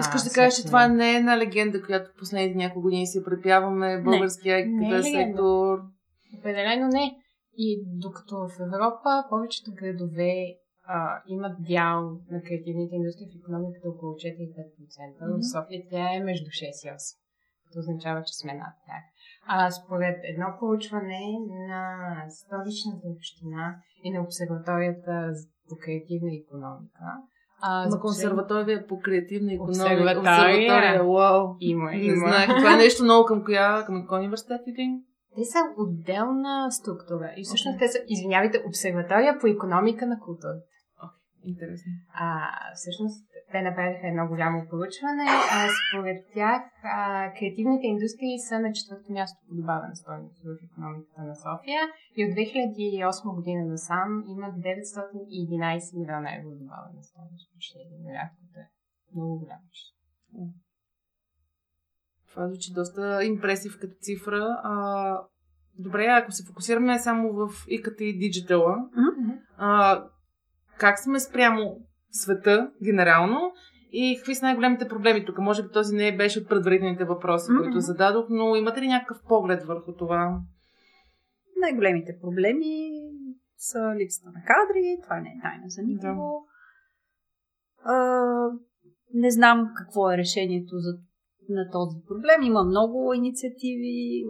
Искаш 0.00 0.22
да 0.22 0.30
кажеш, 0.34 0.60
че 0.60 0.66
това 0.66 0.88
не 0.88 1.10
е 1.10 1.16
една 1.16 1.38
легенда, 1.38 1.82
която 1.82 2.10
последните 2.18 2.58
няколко 2.58 2.82
години 2.82 3.06
си 3.06 3.24
препяваме 3.24 4.02
българския 4.02 4.66
не 4.66 4.88
е 4.88 4.90
IKT 4.90 4.98
легенда. 4.98 5.02
сектор. 5.02 5.78
Определено 6.38 6.88
не. 6.88 7.16
И 7.56 7.84
докато 7.86 8.36
в 8.36 8.60
Европа 8.60 9.24
повечето 9.28 9.70
градове 9.74 10.56
а, 10.88 11.22
имат 11.28 11.56
дял 11.60 12.00
на 12.30 12.42
креативните 12.42 12.94
индустрии 12.96 13.26
в 13.32 13.38
економиката 13.40 13.88
около 13.88 14.12
4-5%, 14.12 15.28
Мгм. 15.28 15.38
в 15.38 15.50
София 15.52 15.82
тя 15.90 16.14
е 16.14 16.20
между 16.20 16.50
6 16.50 16.84
и 16.84 16.90
8, 16.90 17.16
което 17.62 17.78
означава, 17.78 18.22
че 18.26 18.34
сме 18.34 18.52
над 18.54 18.74
тях. 18.86 19.02
А 19.48 19.70
според 19.70 20.16
едно 20.24 20.46
проучване 20.58 21.22
на 21.70 21.82
столичната 22.28 23.06
община 23.16 23.76
и 24.04 24.10
на 24.10 24.20
обсерваторията 24.22 25.32
по 25.68 25.74
креативна 25.76 26.30
економика, 26.42 27.04
а, 27.60 27.88
На 27.88 28.00
консерватория 28.00 28.86
по 28.86 28.98
креативна 29.00 29.52
економика. 29.54 29.82
Обсерватория. 29.82 30.20
Обсерватория, 30.20 31.04
вау. 31.04 31.56
Има, 31.60 31.90
Не 31.90 31.96
има. 32.04 32.16
знаех. 32.16 32.46
Това 32.46 32.74
е 32.74 32.76
нещо 32.76 33.04
много 33.04 33.26
към 33.26 33.44
коя, 33.44 33.84
към 33.86 34.06
кой 34.06 34.18
университет 34.18 34.60
или? 34.66 35.00
Те 35.36 35.44
са 35.44 35.58
отделна 35.78 36.70
структура. 36.70 37.34
И 37.36 37.44
всъщност 37.44 37.76
Окей. 37.76 37.86
те 37.88 37.92
са, 37.92 37.98
извинявайте, 38.08 38.62
обсерватория 38.68 39.38
по 39.40 39.46
економика 39.46 40.06
на 40.06 40.18
културата. 40.20 40.62
Интересно. 41.52 41.92
А, 42.14 42.50
всъщност, 42.74 43.20
те 43.52 43.62
направиха 43.62 44.06
едно 44.08 44.24
голямо 44.32 44.68
проучване. 44.70 45.26
А, 45.54 45.56
според 45.82 46.18
тях, 46.34 46.62
а, 46.82 47.32
креативните 47.38 47.86
индустрии 47.86 48.44
са 48.48 48.56
на 48.60 48.72
четвърто 48.72 49.12
място 49.12 49.38
по 49.48 49.54
добавена 49.60 49.96
стойност 49.96 50.38
в 50.44 50.64
економиката 50.68 51.22
на 51.22 51.34
София. 51.44 51.82
И 52.16 52.20
от 52.26 52.32
2008 52.34 53.34
година 53.34 53.62
насам 53.64 54.24
имат 54.34 54.54
911 54.54 55.98
милиона 56.00 56.28
евро 56.38 56.50
добавена 56.62 57.02
стойност. 57.10 57.52
Почти 57.52 57.78
1 57.78 58.06
милиард, 58.06 58.32
което 58.38 58.58
е 58.60 58.66
много 59.14 59.38
голямо 59.42 59.66
число. 59.72 59.96
Това 62.30 62.48
звучи 62.48 62.72
доста 62.74 63.24
импресив 63.24 63.72
като 63.80 63.94
цифра. 64.00 64.60
А, 64.62 64.72
добре, 65.78 66.06
ако 66.06 66.32
се 66.32 66.46
фокусираме 66.48 66.98
само 66.98 67.32
в 67.32 67.48
ИКТ 67.68 68.00
и 68.00 68.18
диджитала, 68.18 68.76
а, 69.56 70.02
как 70.78 70.98
сме 70.98 71.20
спрямо 71.20 71.80
света 72.10 72.70
генерално 72.84 73.52
и 73.92 74.16
какви 74.16 74.34
са 74.34 74.46
най-големите 74.46 74.88
проблеми 74.88 75.24
тук? 75.24 75.38
Може 75.38 75.62
би 75.62 75.68
този 75.72 75.96
не 75.96 76.16
беше 76.16 76.40
от 76.40 76.48
предварителните 76.48 77.04
въпроси, 77.04 77.52
Мгм. 77.52 77.62
които 77.62 77.80
зададох, 77.80 78.26
но 78.30 78.56
имате 78.56 78.80
ли 78.80 78.88
някакъв 78.88 79.18
поглед 79.28 79.64
върху 79.64 79.92
това? 79.92 80.40
Най-големите 81.60 82.18
проблеми 82.20 82.90
са 83.56 83.94
липсата 83.98 84.28
на 84.28 84.40
кадри, 84.44 84.98
това 85.02 85.20
не 85.20 85.28
е 85.28 85.40
тайна 85.42 85.64
за 85.66 85.82
никого. 85.82 86.46
А, 87.84 87.96
не 89.14 89.30
знам 89.30 89.70
какво 89.76 90.12
е 90.12 90.16
решението 90.16 90.78
за, 90.78 90.98
на 91.48 91.70
този 91.70 91.96
проблем. 92.08 92.42
Има 92.42 92.64
много 92.64 93.14
инициативи, 93.14 94.24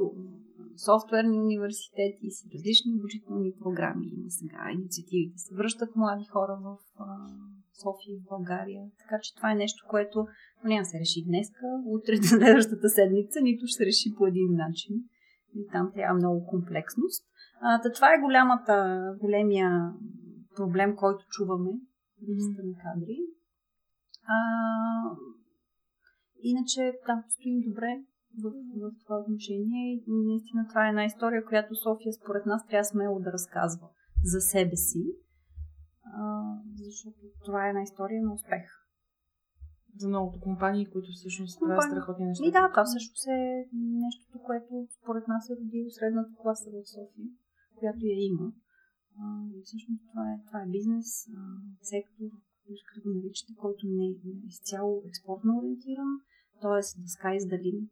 софтуерни 0.77 1.41
университети 1.41 2.31
с 2.31 2.47
различни 2.55 2.95
обучителни 2.95 3.53
програми. 3.63 4.07
Има 4.07 4.31
сега 4.31 4.71
инициативите 4.73 5.39
се 5.39 5.55
връщат 5.55 5.97
млади 5.97 6.25
хора 6.25 6.59
в 6.63 6.79
София, 7.83 8.17
в 8.21 8.29
България. 8.29 8.83
Така 8.99 9.17
че 9.23 9.35
това 9.35 9.53
е 9.53 9.63
нещо, 9.65 9.87
което 9.89 10.27
няма 10.65 10.83
да 10.83 10.85
се 10.85 11.01
реши 11.01 11.25
днеска, 11.27 11.67
утре, 11.87 12.17
до 12.17 12.23
следващата 12.37 12.89
седмица, 12.89 13.41
нито 13.43 13.67
ще 13.67 13.77
се 13.77 13.87
реши 13.87 14.15
по 14.17 14.27
един 14.27 14.53
начин. 14.53 14.95
И 15.55 15.67
там 15.73 15.93
трябва 15.95 16.15
много 16.15 16.47
комплексност. 16.47 17.25
А, 17.61 17.81
та 17.83 17.93
това 17.93 18.15
е 18.15 18.21
голямата, 18.21 18.77
големия 19.21 19.93
проблем, 20.57 20.97
който 20.97 21.25
чуваме. 21.31 21.71
Липсата 22.29 22.63
на 22.67 22.75
кадри. 22.83 23.19
А, 24.29 24.39
иначе, 26.43 26.93
да, 27.07 27.25
стоим 27.29 27.61
добре 27.69 28.03
в, 28.43 28.51
в 28.83 29.05
това 29.05 29.17
отношение. 29.19 30.03
И 30.07 30.13
наистина 30.31 30.67
това 30.69 30.87
е 30.87 30.89
една 30.89 31.05
история, 31.05 31.45
която 31.45 31.75
София 31.75 32.13
според 32.13 32.47
нас 32.47 32.67
трябва 32.67 32.85
смело 32.85 33.21
да 33.21 33.33
разказва 33.33 33.89
за 34.25 34.41
себе 34.41 34.77
си. 34.77 35.05
А, 36.05 36.23
защото 36.75 37.19
това 37.45 37.67
е 37.67 37.69
една 37.69 37.83
история 37.83 38.23
на 38.23 38.35
успех. 38.35 38.67
За 39.97 40.09
многото 40.09 40.41
компании, 40.41 40.91
които 40.93 41.09
всъщност 41.13 41.61
правят 41.61 41.91
страхотни 41.91 42.27
неща. 42.27 42.45
И 42.47 42.53
да, 42.53 42.71
това 42.71 42.85
всъщност 42.85 43.27
е 43.27 43.69
нещото, 44.05 44.39
което 44.47 44.73
според 44.99 45.29
нас 45.29 45.51
е 45.51 45.57
родило 45.61 45.91
средната 45.91 46.33
класа 46.43 46.71
в 46.71 46.89
София, 46.95 47.29
която 47.79 48.01
я 48.13 48.17
има. 48.31 48.53
А, 49.21 49.25
и 49.57 49.63
всъщност 49.65 50.03
това 50.11 50.25
е, 50.33 50.37
това 50.47 50.59
е 50.63 50.73
бизнес, 50.77 51.09
а, 51.29 51.41
сектор, 51.83 52.31
да 52.69 53.03
го 53.03 53.15
наричате, 53.15 53.53
който 53.63 53.83
не 53.87 54.07
е 54.07 54.15
не 54.25 54.31
е 54.31 54.47
изцяло 54.47 55.03
експортно 55.09 55.59
ориентиран, 55.59 56.13
т.е. 56.63 56.83
the 57.03 57.09
sky 57.17 57.33
is 57.39 57.45
the 57.53 57.59
limit. 57.67 57.89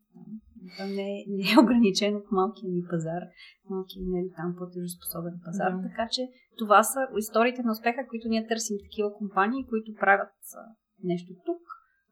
Там 0.79 0.89
не 0.89 1.09
е, 1.17 1.19
не 1.29 1.45
е 1.53 1.61
ограничен 1.63 2.17
от 2.17 2.33
малкия 2.33 2.71
ни 2.71 2.83
пазар, 2.91 3.23
малкия 3.71 4.03
е 4.21 4.35
там 4.37 4.55
платежоспособен 4.59 5.35
пазар. 5.45 5.73
Да. 5.73 5.83
Така 5.89 6.09
че 6.13 6.23
това 6.59 6.83
са 6.83 7.01
историите 7.19 7.63
на 7.63 7.73
успеха, 7.73 8.07
които 8.09 8.29
ние 8.29 8.47
търсим 8.47 8.77
такива 8.87 9.15
компании, 9.15 9.67
които 9.67 9.95
правят 10.01 10.35
а, 10.57 10.59
нещо 11.03 11.33
тук 11.47 11.63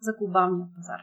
за 0.00 0.12
глобалния 0.18 0.66
пазар. 0.76 1.00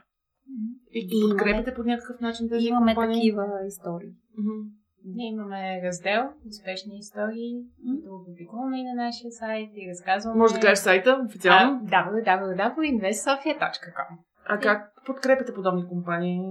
И 0.92 1.00
И 1.00 1.36
по 1.76 1.84
някакъв 1.84 2.22
начин 2.22 2.50
тези 2.50 2.68
Имаме 2.68 2.96
такива 2.96 3.46
истории. 3.68 4.14
Мгм. 4.38 4.70
Ние 5.06 5.28
имаме 5.28 5.82
раздел 5.84 6.30
успешни 6.48 6.98
истории, 6.98 7.64
които 7.86 8.10
го 8.10 8.26
публикуваме 8.26 8.80
и 8.80 8.84
на 8.84 8.94
нашия 8.94 9.32
сайт 9.32 9.70
и 9.76 9.90
разказваме. 9.90 10.38
Може 10.38 10.54
да 10.54 10.60
кажеш 10.60 10.80
сайта 10.80 11.22
официално? 11.26 11.88
www.investsofia.com 11.88 14.18
А 14.52 14.60
как 14.60 14.94
подкрепяте 15.06 15.54
подобни 15.54 15.88
компании 15.88 16.42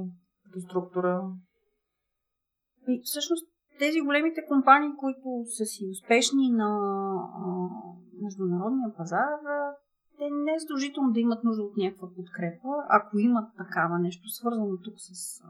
като 0.44 0.60
структура? 0.60 1.22
И 2.88 3.00
всъщност 3.04 3.46
тези 3.78 4.00
големите 4.00 4.40
компании, 4.48 4.90
които 4.98 5.28
са 5.56 5.64
си 5.64 5.88
успешни 5.90 6.50
на 6.50 6.70
а, 7.44 7.48
международния 8.22 8.96
пазар, 8.96 9.38
а, 9.46 9.74
те 10.18 10.24
не 10.44 10.52
е 10.54 10.58
задължително 10.58 11.12
да 11.12 11.20
имат 11.20 11.44
нужда 11.44 11.62
от 11.62 11.76
някаква 11.76 12.08
подкрепа. 12.16 12.68
Ако 12.88 13.18
имат 13.18 13.48
такава 13.56 13.98
нещо 13.98 14.28
свързано 14.28 14.78
тук 14.84 14.94
с 14.96 15.40
а, 15.44 15.46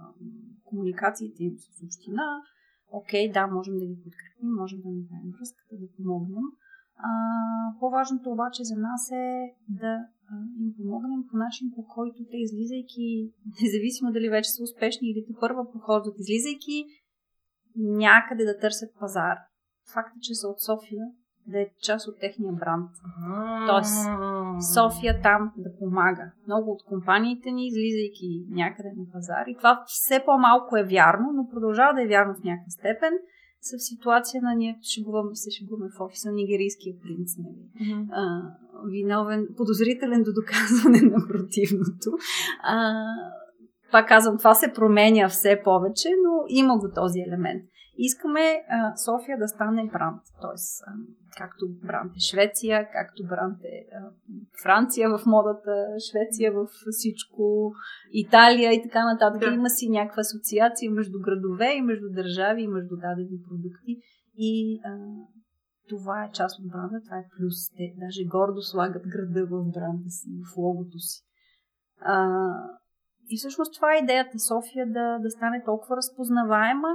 комуникациите 0.65 1.45
им 1.45 1.55
с 1.59 1.83
община, 1.85 2.43
окей, 2.91 3.33
да, 3.33 3.47
можем 3.47 3.75
да 3.79 3.87
ги 3.87 4.03
подкрепим, 4.05 4.49
можем 4.61 4.79
да 4.85 4.89
направим 4.89 5.33
връзката, 5.39 5.75
да 5.83 5.87
помогнем. 5.97 6.45
А, 6.97 7.11
по-важното 7.81 8.31
обаче 8.31 8.65
за 8.65 8.77
нас 8.77 9.11
е 9.11 9.55
да 9.69 10.07
им 10.63 10.75
помогнем 10.77 11.23
по 11.31 11.37
начин, 11.37 11.67
по 11.77 11.83
който 11.95 12.19
те 12.31 12.37
излизайки, 12.37 13.33
независимо 13.63 14.13
дали 14.13 14.29
вече 14.29 14.51
са 14.51 14.63
успешни 14.63 15.11
или 15.11 15.25
те 15.27 15.33
първа 15.41 15.73
проходят, 15.73 16.15
излизайки 16.19 16.85
някъде 17.77 18.45
да 18.45 18.59
търсят 18.59 18.91
пазар. 19.01 19.37
Факта, 19.95 20.19
че 20.23 20.35
са 20.35 20.49
от 20.49 20.61
София, 20.61 21.05
да 21.47 21.61
е 21.61 21.67
част 21.83 22.09
от 22.09 22.21
техния 22.21 22.53
бранд. 22.53 22.91
Тоест, 23.69 24.09
София 24.75 25.23
там 25.23 25.53
да 25.57 25.71
помага. 25.79 26.33
Много 26.47 26.71
от 26.71 26.83
компаниите 26.85 27.51
ни, 27.51 27.67
излизайки 27.67 28.47
някъде 28.51 28.89
на 28.97 29.05
пазар, 29.13 29.45
и 29.47 29.57
това 29.57 29.85
все 29.87 30.25
по-малко 30.25 30.77
е 30.77 30.85
вярно, 30.85 31.33
но 31.35 31.49
продължава 31.49 31.95
да 31.95 32.03
е 32.03 32.09
вярно 32.09 32.35
в 32.35 32.45
някаква 32.45 32.71
степен, 32.71 33.13
са 33.61 33.77
в 33.79 33.83
ситуация 33.83 34.43
на 34.43 34.55
ние 34.55 34.79
шегуваме, 34.83 35.35
се 35.35 35.51
шегуваме 35.51 35.91
в 35.97 36.01
офиса 36.01 36.33
нигерийския 36.33 36.95
принц. 37.03 37.37
Нали? 37.39 37.91
Mm-hmm. 37.91 38.07
А, 38.13 38.43
виновен, 38.91 39.49
подозрителен 39.57 40.23
до 40.23 40.33
доказване 40.33 41.01
на 41.01 41.27
противното. 41.29 42.11
А, 42.63 43.05
пак 43.93 44.09
казвам, 44.09 44.39
това 44.39 44.55
се 44.55 44.73
променя 44.75 45.29
все 45.29 45.61
повече, 45.65 46.09
но 46.09 46.45
има 46.49 46.79
го 46.79 46.89
този 46.95 47.19
елемент. 47.21 47.63
Искаме 47.99 48.65
а, 48.69 48.97
София 48.97 49.39
да 49.39 49.49
стане 49.49 49.91
бранд. 49.93 50.23
А, 50.43 50.93
както 51.37 51.65
бранд 51.87 52.13
е 52.17 52.21
Швеция, 52.21 52.89
както 52.93 53.23
бранд 53.29 53.59
е 53.65 53.79
а, 53.97 54.11
Франция 54.63 55.09
в 55.11 55.27
модата, 55.27 55.73
Швеция 56.11 56.53
в 56.53 56.67
всичко, 56.91 57.73
Италия 58.13 58.73
и 58.73 58.83
така 58.83 59.05
нататък. 59.13 59.41
Да. 59.41 59.55
Има 59.55 59.71
си 59.71 59.89
някаква 59.89 60.21
асоциация 60.21 60.91
между 60.91 61.19
градове 61.21 61.75
и 61.77 61.83
между 61.83 62.09
държави 62.11 62.63
и 62.63 62.75
между 62.79 62.97
дадени 62.97 63.39
продукти. 63.49 63.93
И 64.37 64.81
а, 64.85 64.91
това 65.89 66.25
е 66.25 66.33
част 66.33 66.61
от 66.61 66.69
бранда, 66.69 67.01
това 67.05 67.17
е 67.19 67.31
плюс. 67.37 67.57
Те 67.77 67.95
даже 67.97 68.25
гордо 68.25 68.63
слагат 68.63 69.03
града 69.15 69.47
в 69.47 69.71
бранда 69.75 70.11
си, 70.11 70.29
в 70.47 70.57
логото 70.57 70.99
си. 70.99 71.23
А, 72.01 72.39
и 73.31 73.39
всъщност 73.39 73.75
това 73.75 73.95
е 73.95 74.03
идеята 74.03 74.39
София 74.39 74.87
да, 74.87 75.19
да 75.19 75.31
стане 75.31 75.63
толкова 75.65 75.97
разпознаваема, 75.97 76.89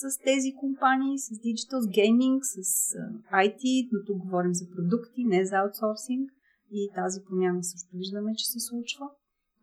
с 0.00 0.18
тези 0.24 0.54
компании, 0.60 1.18
с 1.18 1.28
Digital, 1.46 1.80
Gaming, 1.98 2.38
с 2.42 2.94
IT, 3.32 3.88
но 3.92 3.98
тук 4.06 4.18
говорим 4.18 4.54
за 4.54 4.64
продукти, 4.76 5.24
не 5.24 5.44
за 5.44 5.56
аутсорсинг. 5.56 6.30
И 6.74 6.90
тази 6.94 7.20
промяна 7.28 7.64
също 7.64 7.96
виждаме, 7.96 8.34
че 8.36 8.46
се 8.46 8.60
случва. 8.60 9.06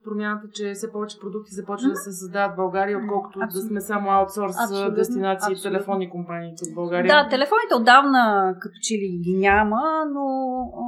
Промяната, 0.04 0.48
че 0.54 0.74
все 0.74 0.92
повече 0.92 1.20
продукти 1.20 1.56
започват 1.56 1.92
mm-hmm. 1.92 2.06
да 2.06 2.12
се 2.12 2.20
създават 2.20 2.54
в 2.54 2.56
България, 2.56 2.98
отколкото 2.98 3.40
Абсолютно. 3.40 3.62
да 3.62 3.68
сме 3.68 3.82
само 3.82 4.10
аутсорс 4.10 4.56
Абсолютно. 4.64 4.96
дестинации, 4.96 5.54
Абсолютно. 5.54 5.72
телефонни 5.72 6.10
компании 6.10 6.54
в 6.72 6.76
България. 6.76 7.10
Да, 7.14 7.30
телефоните 7.30 7.76
отдавна 7.80 8.24
като 8.62 8.78
че 8.82 8.94
ли 8.94 9.20
ги 9.26 9.36
няма, 9.48 9.82
но 10.16 10.26
о, 10.84 10.86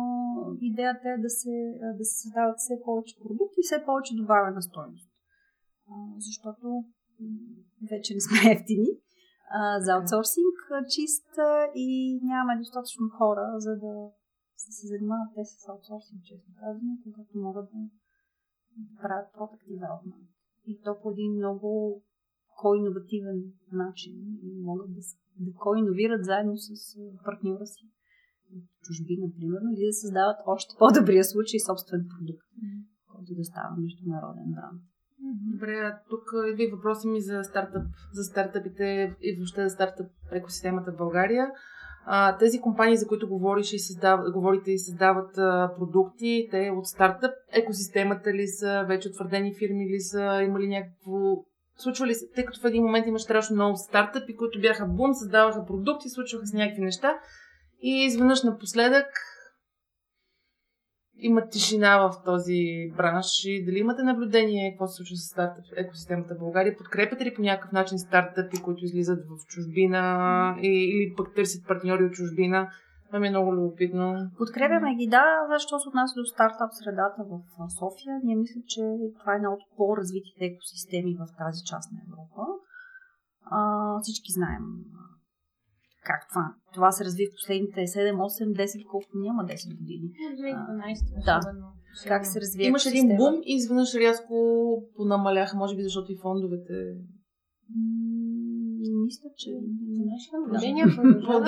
идеята 0.61 1.07
е 1.17 1.21
да 1.21 1.29
се, 1.29 1.55
да 1.99 2.03
се 2.05 2.21
създават 2.21 2.57
все 2.57 2.73
повече 2.85 3.15
продукти 3.23 3.57
и 3.59 3.67
все 3.67 3.85
повече 3.85 4.15
добавена 4.15 4.61
стойност. 4.61 5.09
Защото 6.17 6.83
вече 7.91 8.13
не 8.13 8.21
сме 8.21 8.51
ефтини 8.55 8.91
а, 9.59 9.81
за 9.81 9.91
аутсорсинг 9.93 10.57
чист 10.95 11.29
и 11.75 12.19
нямаме 12.23 12.57
достатъчно 12.57 13.09
хора, 13.17 13.45
за 13.57 13.73
да 13.83 13.93
се 14.55 14.87
занимават 14.87 15.29
те 15.35 15.43
с 15.45 15.69
аутсорсинг, 15.69 16.21
честно 16.23 16.53
казвам, 16.59 16.97
когато 17.03 17.31
могат 17.47 17.65
да 17.71 17.81
правят 19.01 19.27
product 19.35 19.63
development. 19.73 20.27
И 20.65 20.81
то 20.83 20.91
по 21.01 21.11
един 21.11 21.31
много 21.33 21.69
ко-инновативен 22.61 23.39
начин 23.71 24.13
и 24.43 24.61
могат 24.69 24.93
да, 24.93 25.01
да 25.39 25.51
ко-инновират 25.53 26.25
заедно 26.25 26.57
с 26.57 26.69
партньора 27.25 27.65
си 27.65 27.85
от 28.55 28.63
чужби, 28.85 29.17
например, 29.25 29.59
или 29.73 29.85
да 29.85 29.93
създават 29.93 30.39
още 30.45 30.75
по-добрия 30.79 31.23
случай 31.23 31.59
собствен 31.59 32.01
продукт, 32.13 32.47
който 33.11 33.35
да 33.35 33.43
става 33.43 33.75
международен 33.77 34.49
бранд. 34.55 34.81
Добре, 35.23 35.93
тук 36.09 36.23
идва 36.51 36.63
и 36.63 36.71
въпроса 36.71 37.07
ми 37.07 37.21
за 37.21 37.43
стартъп, 37.43 37.83
за 38.13 38.23
стартъпите 38.23 39.15
и 39.21 39.35
въобще 39.35 39.63
за 39.63 39.69
стартъп 39.69 40.07
екосистемата 40.31 40.91
в 40.91 40.97
България. 40.97 41.47
А, 42.05 42.37
тези 42.37 42.61
компании, 42.61 42.97
за 42.97 43.07
които 43.07 43.27
говориш 43.27 43.73
и 43.73 43.79
създав... 43.79 44.19
говорите 44.33 44.71
и 44.71 44.79
създават 44.79 45.37
а, 45.37 45.71
продукти, 45.77 46.47
те 46.51 46.71
от 46.77 46.87
стартъп 46.87 47.31
екосистемата 47.51 48.33
ли 48.33 48.47
са, 48.47 48.85
вече 48.87 49.09
утвърдени 49.09 49.55
фирми 49.55 49.85
ли 49.85 49.99
са, 49.99 50.41
има 50.43 50.59
ли 50.59 50.67
някакво... 50.67 51.43
Случва 51.77 52.07
ли 52.07 52.15
се, 52.15 52.29
тъй 52.35 52.45
като 52.45 52.59
в 52.61 52.65
един 52.65 52.83
момент 52.83 53.07
има 53.07 53.19
страшно 53.19 53.55
много 53.55 53.77
стартъпи, 53.77 54.35
които 54.35 54.61
бяха 54.61 54.85
бум, 54.85 55.13
създаваха 55.13 55.65
продукти, 55.65 56.09
случваха 56.09 56.47
се 56.47 56.57
някакви 56.57 56.81
неща 56.81 57.19
и 57.81 58.05
изведнъж 58.05 58.43
напоследък 58.43 59.05
има 61.21 61.47
тишина 61.47 61.97
в 61.97 62.23
този 62.25 62.91
бранш 62.97 63.45
и 63.45 63.65
дали 63.65 63.79
имате 63.79 64.03
наблюдение 64.03 64.71
какво 64.71 64.87
се 64.87 64.95
случва 64.95 65.15
с 65.15 65.29
стартъп 65.31 65.65
екосистемата 65.75 66.35
в 66.35 66.39
България? 66.39 66.77
Подкрепяте 66.77 67.25
ли 67.25 67.33
по 67.33 67.41
някакъв 67.41 67.71
начин 67.71 67.99
стартъпи, 67.99 68.61
които 68.61 68.85
излизат 68.85 69.19
в 69.25 69.45
чужбина 69.47 70.55
или 70.61 71.13
пък 71.17 71.35
търсят 71.35 71.67
партньори 71.67 72.03
от 72.03 72.13
чужбина? 72.13 72.69
Това 73.07 73.19
ми 73.19 73.27
е 73.27 73.29
много 73.29 73.55
любопитно. 73.55 74.29
Подкрепяме 74.37 74.95
ги, 74.95 75.07
да, 75.07 75.25
защото 75.53 75.83
се 75.83 75.89
отнася 75.89 76.13
до 76.19 76.25
стартап 76.25 76.71
средата 76.71 77.21
в 77.29 77.33
София. 77.79 78.19
Ние 78.23 78.35
мисля, 78.35 78.61
че 78.67 78.81
това 79.19 79.33
е 79.33 79.35
една 79.35 79.53
от 79.53 79.63
по-развитите 79.77 80.45
екосистеми 80.45 81.17
в 81.21 81.25
тази 81.37 81.61
част 81.65 81.91
на 81.91 81.99
Европа. 82.07 82.41
А, 83.45 83.59
всички 84.01 84.31
знаем 84.31 84.63
как 86.05 86.29
това. 86.29 86.53
Това 86.73 86.91
се 86.91 87.05
разви 87.05 87.27
в 87.27 87.35
последните 87.35 87.79
7, 87.79 88.15
8, 88.15 88.53
10, 88.53 88.85
колкото 88.91 89.17
няма 89.17 89.43
10 89.43 89.77
години. 89.77 90.07
2012, 90.39 91.25
да. 91.25 91.39
Как 92.07 92.25
се 92.25 92.41
развива 92.41 92.67
Имаше 92.67 92.89
един 92.89 93.17
бум 93.17 93.35
и 93.45 93.55
изведнъж 93.55 93.95
рязко 93.95 94.35
понамаляха, 94.95 95.57
може 95.57 95.75
би 95.75 95.83
защото 95.83 96.11
и 96.11 96.17
фондовете 96.21 96.73
мисля, 99.11 99.29
че 99.37 99.49
нашите 100.11 100.35
наблюдения 100.37 100.85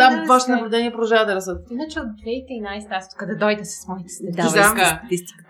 Да, 0.01 0.25
вашите 0.29 0.51
наблюдения 0.51 0.91
продължават 0.91 1.27
да 1.27 1.35
растат. 1.35 1.71
Иначе 1.71 1.99
от 1.99 2.07
2013, 2.07 2.87
аз 2.89 3.09
тук 3.09 3.27
да 3.27 3.35
дойда 3.37 3.65
с 3.65 3.87
моите 3.87 4.09
статистика. 4.09 5.43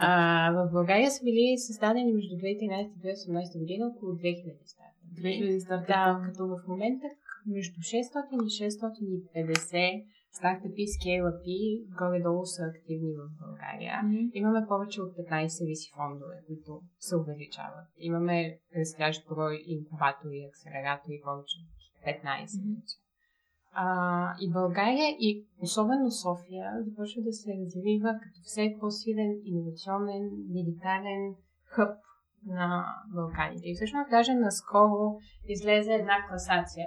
в 0.58 0.70
България 0.72 1.12
са 1.12 1.24
били 1.24 1.58
създадени 1.58 2.14
между 2.14 2.36
2013 2.36 2.92
и 2.96 3.00
2018 3.02 3.60
година 3.60 3.84
около 3.92 4.12
2000 4.12 4.56
старта. 4.74 5.00
2000 5.22 5.60
старта. 5.60 5.86
Да, 5.88 6.22
като 6.26 6.48
в 6.48 6.58
момента 6.68 7.08
между 7.46 7.80
600 7.80 8.44
и 8.44 8.50
650 8.60 10.06
стартъпи, 10.38 10.84
скейлъпи, 10.96 11.60
горе-долу 12.00 12.46
са 12.46 12.62
активни 12.72 13.14
в 13.20 13.24
България. 13.44 13.96
Mm-hmm. 14.04 14.32
Имаме 14.34 14.68
повече 14.68 15.02
от 15.02 15.12
15 15.18 15.68
виси 15.68 15.92
фондове, 15.98 16.36
които 16.48 16.82
се 17.00 17.18
увеличават. 17.18 17.88
Имаме 17.98 18.60
растящ 18.78 19.28
брой 19.30 19.56
инкубатори 19.68 20.38
и 20.38 20.48
акселератори 20.50 21.22
повече 21.24 21.56
от 21.64 21.72
15 22.08 22.46
mm-hmm. 22.46 22.78
А, 23.76 24.36
и 24.42 24.52
България, 24.52 25.10
и 25.20 25.46
особено 25.60 26.12
София, 26.12 26.66
започва 26.86 27.22
да 27.22 27.34
се 27.34 27.52
развива 27.60 28.10
като 28.24 28.40
все 28.44 28.76
по-силен 28.80 29.32
иновационен, 29.46 30.30
дигитален 30.56 31.36
хъб 31.66 31.98
на 32.48 32.86
Балканите. 33.16 33.70
И 33.70 33.76
всъщност 33.76 34.10
даже 34.10 34.34
наскоро 34.34 35.20
излезе 35.48 35.94
една 35.94 36.18
класация. 36.28 36.86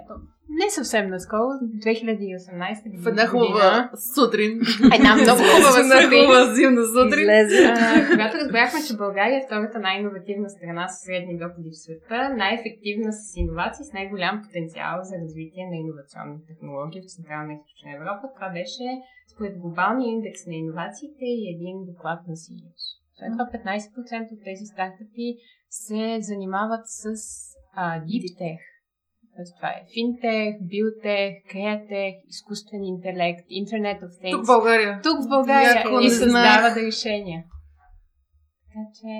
Не 0.49 0.69
съвсем 0.69 1.09
наскоро, 1.09 1.51
2018 1.85 2.83
година. 2.83 3.03
В 3.03 3.07
една 3.07 3.27
хубава 3.27 3.89
сутрин. 4.15 4.51
Една 4.97 5.11
много 5.15 5.41
хубава 5.51 5.71
сутрин. 5.83 6.09
хубава 6.09 6.53
зимна 6.55 6.83
сутрин. 6.95 7.25
Излезе. 7.25 7.59
А, 7.65 8.07
когато 8.11 8.33
разбрахме, 8.41 8.79
че 8.87 8.97
България 9.05 9.37
е 9.39 9.45
втората 9.47 9.79
най-инновативна 9.79 10.49
страна 10.49 10.87
с 10.87 10.93
средни 11.05 11.33
доходи 11.43 11.69
в 11.73 11.79
света, 11.83 12.19
най-ефективна 12.41 13.11
с 13.13 13.21
иновации, 13.43 13.85
с 13.85 13.93
най-голям 13.93 14.35
потенциал 14.43 14.95
за 15.09 15.15
развитие 15.23 15.63
на 15.71 15.77
иновационни 15.83 16.37
технологии 16.49 17.01
в 17.01 17.11
Централна 17.13 17.49
и 17.53 17.57
Източна 17.57 17.89
Европа, 17.97 18.23
това 18.35 18.49
беше 18.57 18.85
според 19.33 19.53
глобалния 19.63 20.09
индекс 20.15 20.41
на 20.49 20.55
иновациите 20.63 21.25
и 21.39 21.53
един 21.55 21.75
доклад 21.89 22.19
на 22.27 22.35
Сириус. 22.43 22.83
След 23.17 23.31
това 23.31 23.45
15% 23.45 24.31
от 24.33 24.41
тези 24.43 24.65
стартъпи 24.73 25.27
се 25.69 26.17
занимават 26.21 26.83
с 26.85 27.05
а, 27.73 28.01
Deep 28.07 28.25
Tech. 28.41 28.59
Тоест, 29.35 29.55
това 29.57 29.69
е 29.69 29.85
финтех, 29.93 30.51
биотех, 30.71 31.31
креатех, 31.51 32.13
изкуствен 32.27 32.83
интелект, 32.83 33.45
интернет 33.49 34.01
of 34.01 34.11
Things. 34.21 34.31
Тук 34.31 34.43
в 34.43 34.53
България. 34.55 34.99
Тук 35.03 35.17
в 35.23 35.29
България 35.29 35.83
и 36.01 36.09
създават 36.09 36.77
решения. 36.77 37.43
Така 38.67 38.85
че... 38.99 39.11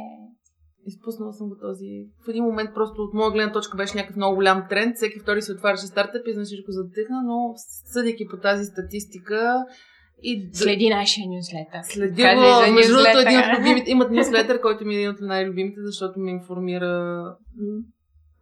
Изпуснала 0.85 1.33
съм 1.33 1.49
го 1.49 1.57
този. 1.57 1.89
В 2.25 2.29
един 2.29 2.43
момент 2.43 2.69
просто 2.73 3.01
от 3.01 3.13
моя 3.13 3.31
гледна 3.31 3.53
точка 3.53 3.77
беше 3.77 3.97
някакъв 3.97 4.15
много 4.15 4.35
голям 4.35 4.65
тренд. 4.69 4.95
Всеки 4.95 5.19
втори 5.19 5.41
се 5.41 5.51
отваряше 5.51 5.87
стартъп 5.87 6.27
и 6.27 6.33
за 6.33 6.43
всичко 6.43 6.71
затихна, 6.71 7.21
но 7.25 7.53
съдейки 7.93 8.27
по 8.27 8.37
тази 8.37 8.65
статистика, 8.65 9.65
и 10.23 10.49
Следи 10.53 10.89
нашия 10.89 11.27
нюслетър. 11.27 11.81
Следи 11.83 12.21
го. 12.21 12.73
Между 12.73 12.93
другото, 12.93 13.19
един 13.19 13.39
от 13.39 13.59
любимите, 13.59 13.91
имат 13.95 14.11
нюслетър, 14.11 14.61
който 14.61 14.85
ми 14.85 14.95
е 14.95 14.97
един 14.97 15.09
от 15.09 15.21
най-любимите, 15.21 15.79
защото 15.81 16.19
ми 16.19 16.31
информира 16.31 17.23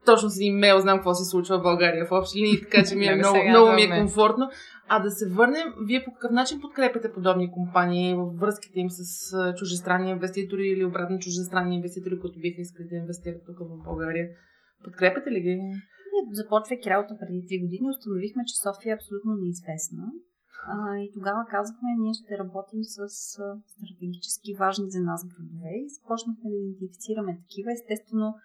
точно 0.05 0.29
с 0.29 0.38
един 0.38 0.57
имейл, 0.57 0.79
знам 0.79 0.97
какво 0.97 1.13
се 1.13 1.29
случва 1.29 1.59
в 1.59 1.61
България 1.61 2.05
в 2.05 2.11
общи 2.11 2.39
линии, 2.39 2.61
така 2.61 2.83
че 2.89 2.95
ми 2.95 3.05
е 3.05 3.15
много, 3.15 3.38
много 3.49 3.71
ми 3.71 3.81
е 3.81 3.89
комфортно. 3.99 4.49
А 4.88 4.99
да 4.99 5.11
се 5.11 5.29
върнем, 5.29 5.67
вие 5.88 6.03
по 6.05 6.11
какъв 6.13 6.31
начин 6.31 6.61
подкрепяте 6.61 7.13
подобни 7.13 7.51
компании 7.51 8.15
в 8.15 8.25
връзките 8.41 8.79
им 8.79 8.89
с 8.89 9.03
чужестранни 9.57 10.09
инвеститори 10.11 10.67
или 10.67 10.85
обратно 10.85 11.19
чужестранни 11.19 11.75
инвеститори, 11.75 12.19
които 12.19 12.39
биха 12.39 12.61
искали 12.61 12.88
да 12.88 12.95
инвестират 12.95 13.41
тук 13.45 13.57
в 13.59 13.83
България? 13.83 14.27
Подкрепяте 14.83 15.31
ли 15.31 15.39
ги? 15.41 15.59
Започвайки 16.31 16.89
работа 16.89 17.13
преди 17.19 17.39
3 17.39 17.61
години, 17.63 17.89
установихме, 17.89 18.43
че 18.47 18.55
София 18.63 18.91
е 18.91 18.97
абсолютно 18.99 19.31
неизвестна. 19.41 20.03
А, 20.67 20.97
и 20.97 21.12
тогава 21.13 21.45
казахме, 21.49 21.89
ние 21.99 22.13
ще 22.13 22.38
работим 22.38 22.84
с 22.84 22.99
а, 23.39 23.58
стратегически 23.67 24.56
важни 24.60 24.91
за 24.91 24.99
нас 24.99 25.25
градове 25.28 25.71
и 25.75 25.89
започнахме 25.89 26.49
да 26.49 26.56
идентифицираме 26.56 27.38
такива. 27.41 27.71
Естествено, 27.71 28.36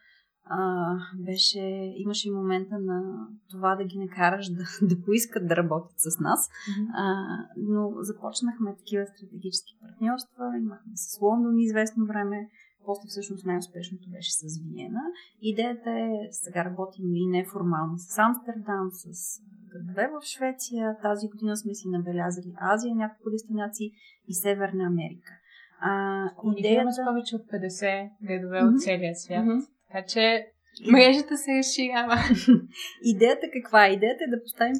а, 0.44 0.96
беше, 1.18 1.60
имаше 1.96 2.28
и 2.28 2.32
момента 2.32 2.78
на 2.78 3.28
това 3.50 3.76
да 3.76 3.84
ги 3.84 3.98
накараш 3.98 4.48
да, 4.48 4.64
да 4.94 5.02
поискат 5.02 5.48
да 5.48 5.56
работят 5.56 5.96
с 5.96 6.20
нас. 6.20 6.48
Mm-hmm. 6.48 6.88
А, 6.94 7.04
но 7.56 7.92
започнахме 8.00 8.76
такива 8.76 9.06
стратегически 9.06 9.78
партньорства. 9.80 10.44
Имахме 10.58 10.92
с 10.94 11.20
Лондон 11.20 11.58
известно 11.58 12.06
време. 12.06 12.48
После 12.84 13.08
всъщност 13.08 13.46
най-успешното 13.46 14.10
беше 14.10 14.32
с 14.32 14.42
Виена. 14.62 15.00
Идеята 15.40 15.90
е, 15.90 16.28
сега 16.30 16.64
работим 16.64 17.14
и 17.14 17.26
неформално 17.26 17.98
с 17.98 18.18
Амстердам, 18.18 18.88
с 18.92 19.40
градове 19.70 20.08
в 20.08 20.24
Швеция. 20.24 20.96
Тази 21.02 21.28
година 21.28 21.56
сме 21.56 21.74
си 21.74 21.88
набелязали 21.88 22.54
Азия, 22.60 22.94
няколко 22.94 23.30
дестинации 23.30 23.90
и 24.28 24.34
Северна 24.34 24.84
Америка. 24.84 25.32
А, 25.80 26.24
идеята... 26.56 26.92
с 26.92 27.04
повече 27.06 27.36
от 27.36 27.42
50 27.42 28.10
градове 28.22 28.60
mm-hmm. 28.60 28.74
от 28.74 28.82
целия 28.82 29.14
свят. 29.14 29.44
Mm-hmm. 29.44 29.66
Така 29.88 30.06
че 30.06 30.46
мрежата 30.92 31.36
се 31.36 31.58
разширява. 31.58 32.16
Идеята 33.04 33.46
каква 33.52 33.86
е? 33.86 33.92
Идеята 33.92 34.24
е 34.24 34.30
да 34.30 34.42
поставим 34.42 34.74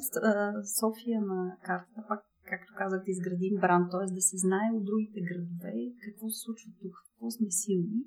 София 0.79 1.21
на 1.21 1.57
картата, 1.63 2.03
пак 2.07 2.19
както 2.51 2.71
казах, 2.81 2.99
да 3.05 3.11
изградим 3.11 3.55
бранд, 3.63 3.85
т.е. 3.91 4.07
да 4.19 4.21
се 4.29 4.37
знае 4.45 4.69
от 4.77 4.83
другите 4.89 5.19
градове 5.29 5.73
какво 6.05 6.29
се 6.29 6.39
случва 6.45 6.69
тук, 6.81 6.95
какво 7.07 7.25
сме 7.31 7.47
силни, 7.63 8.01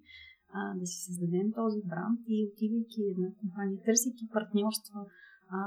а, 0.57 0.59
да 0.81 0.87
си 0.91 0.99
създадем 1.07 1.49
този 1.61 1.81
бранд 1.93 2.21
и 2.35 2.37
отивайки 2.49 3.03
на 3.23 3.29
компания, 3.41 3.79
търсейки 3.87 4.25
партньорства, 4.37 5.01
а, 5.57 5.59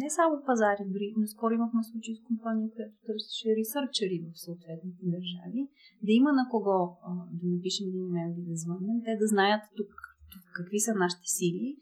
не 0.00 0.08
само 0.18 0.34
пазари, 0.46 0.84
дори 0.94 1.14
наскоро 1.16 1.52
имахме 1.54 1.82
случай 1.90 2.14
с 2.14 2.26
компания, 2.30 2.68
която 2.74 2.96
търсеше 3.06 3.48
ресърчери 3.58 4.18
в 4.26 4.40
съответните 4.44 5.04
държави, 5.14 5.62
да 6.06 6.12
има 6.20 6.30
на 6.32 6.44
кого 6.52 6.78
а, 7.08 7.10
да 7.40 7.46
напишем 7.54 7.88
един 7.88 8.04
имейл 8.08 8.30
или 8.32 8.44
да 8.52 8.56
звъннем, 8.62 8.98
те 9.04 9.12
да 9.22 9.26
знаят 9.34 9.62
тук 9.76 9.92
какви 10.56 10.80
са 10.80 10.92
нашите 10.94 11.28
сили, 11.38 11.76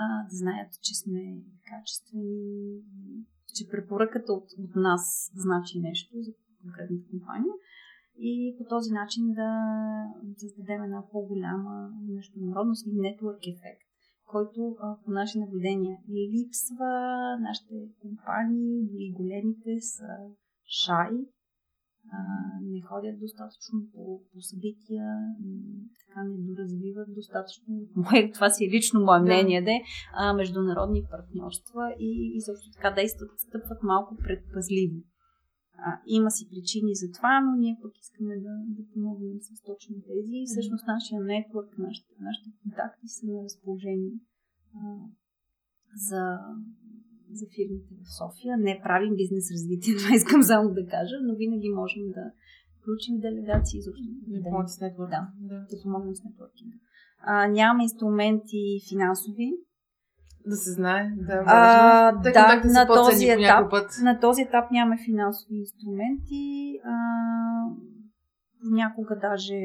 а, 0.00 0.02
да 0.30 0.36
знаят, 0.36 0.72
че 0.82 0.94
сме 0.94 1.22
качествени, 1.70 2.42
че 3.54 3.70
препоръката 3.70 4.32
от, 4.32 4.46
от 4.58 4.76
нас 4.76 5.30
значи 5.34 5.80
нещо 5.80 6.12
за 6.20 6.32
конкретната 6.62 7.10
компания 7.10 7.54
и 8.18 8.54
по 8.58 8.64
този 8.64 8.90
начин 8.92 9.32
да 9.32 9.50
създадем 10.36 10.82
една 10.82 11.02
по-голяма 11.12 11.90
международност 12.08 12.86
и 12.86 12.90
нетворк 12.94 13.46
ефект, 13.46 13.88
който 14.26 14.76
а, 14.80 14.96
по 15.04 15.10
наши 15.10 15.38
наблюдения 15.38 15.98
липсва. 16.08 16.92
Нашите 17.40 17.74
компании, 18.00 18.86
дори 18.90 19.12
големите 19.16 19.80
са 19.80 20.06
шай, 20.64 21.10
а, 22.10 22.18
не 22.62 22.80
ходят 22.82 23.20
достатъчно 23.20 23.78
по, 23.92 24.20
по 24.32 24.40
събития, 24.40 25.06
така 26.00 26.24
не 26.24 26.36
доразвиват 26.38 27.14
достатъчно. 27.14 27.66
Мое, 27.96 28.30
това 28.34 28.50
си 28.50 28.64
е 28.64 28.70
лично 28.70 29.00
мое 29.00 29.18
да. 29.18 29.24
мнение, 29.24 29.62
де, 29.62 29.76
а, 30.14 30.32
международни 30.32 31.02
партньорства 31.10 31.94
и, 31.98 32.32
и 32.36 32.40
също 32.40 32.70
така 32.76 32.90
действат, 32.90 33.30
стъпват 33.38 33.82
малко 33.82 34.16
предпазливо. 34.16 34.98
А, 35.86 36.00
има 36.06 36.30
си 36.30 36.48
причини 36.50 36.94
за 36.94 37.06
това, 37.16 37.40
но 37.40 37.52
ние 37.56 37.78
пък 37.82 37.92
искаме 37.98 38.34
да, 38.46 38.54
да 38.76 38.82
помогнем 38.92 39.38
с 39.40 39.62
точно 39.62 39.94
тези. 40.08 40.34
И 40.42 40.46
всъщност 40.46 40.86
нашия 40.86 41.20
нетворк, 41.20 41.78
нашите, 41.78 42.12
нашите 42.20 42.50
контакти 42.62 43.08
са 43.08 43.26
на 43.26 43.44
разположение 43.44 44.14
а, 44.76 44.80
за, 46.08 46.38
за 47.40 47.46
фирмите 47.54 47.92
в 48.02 48.06
София. 48.18 48.56
Не 48.58 48.80
правим 48.84 49.14
бизнес 49.16 49.46
развитие, 49.52 49.96
това 50.00 50.14
искам 50.14 50.42
само 50.42 50.66
да 50.78 50.86
кажа, 50.86 51.16
но 51.22 51.34
винаги 51.34 51.68
можем 51.70 52.02
да 52.16 52.24
включим 52.78 53.14
делегации. 53.26 53.80
Защото 53.80 53.98
да 54.26 54.42
помогнем 54.42 54.68
с 54.68 54.80
нетворк. 54.80 55.10
Да, 55.10 55.22
да, 55.40 55.82
помогнем 55.82 56.14
с 56.14 56.24
нетворкинга. 56.24 56.76
А, 57.24 57.48
нямаме 57.48 57.82
инструменти 57.82 58.80
финансови. 58.88 59.48
Да 60.46 60.56
се 60.56 60.72
знае, 60.72 61.12
да. 61.16 61.42
А, 61.46 62.12
да, 62.12 62.32
да 62.32 62.70
на, 62.70 62.86
този 62.86 63.28
етап, 63.28 63.70
път. 63.70 63.90
на 64.02 64.20
този 64.20 64.42
етап 64.42 64.70
нямаме 64.70 64.96
финансови 65.04 65.56
инструменти. 65.56 66.78
А, 66.84 66.94
някога 68.70 69.18
даже 69.20 69.60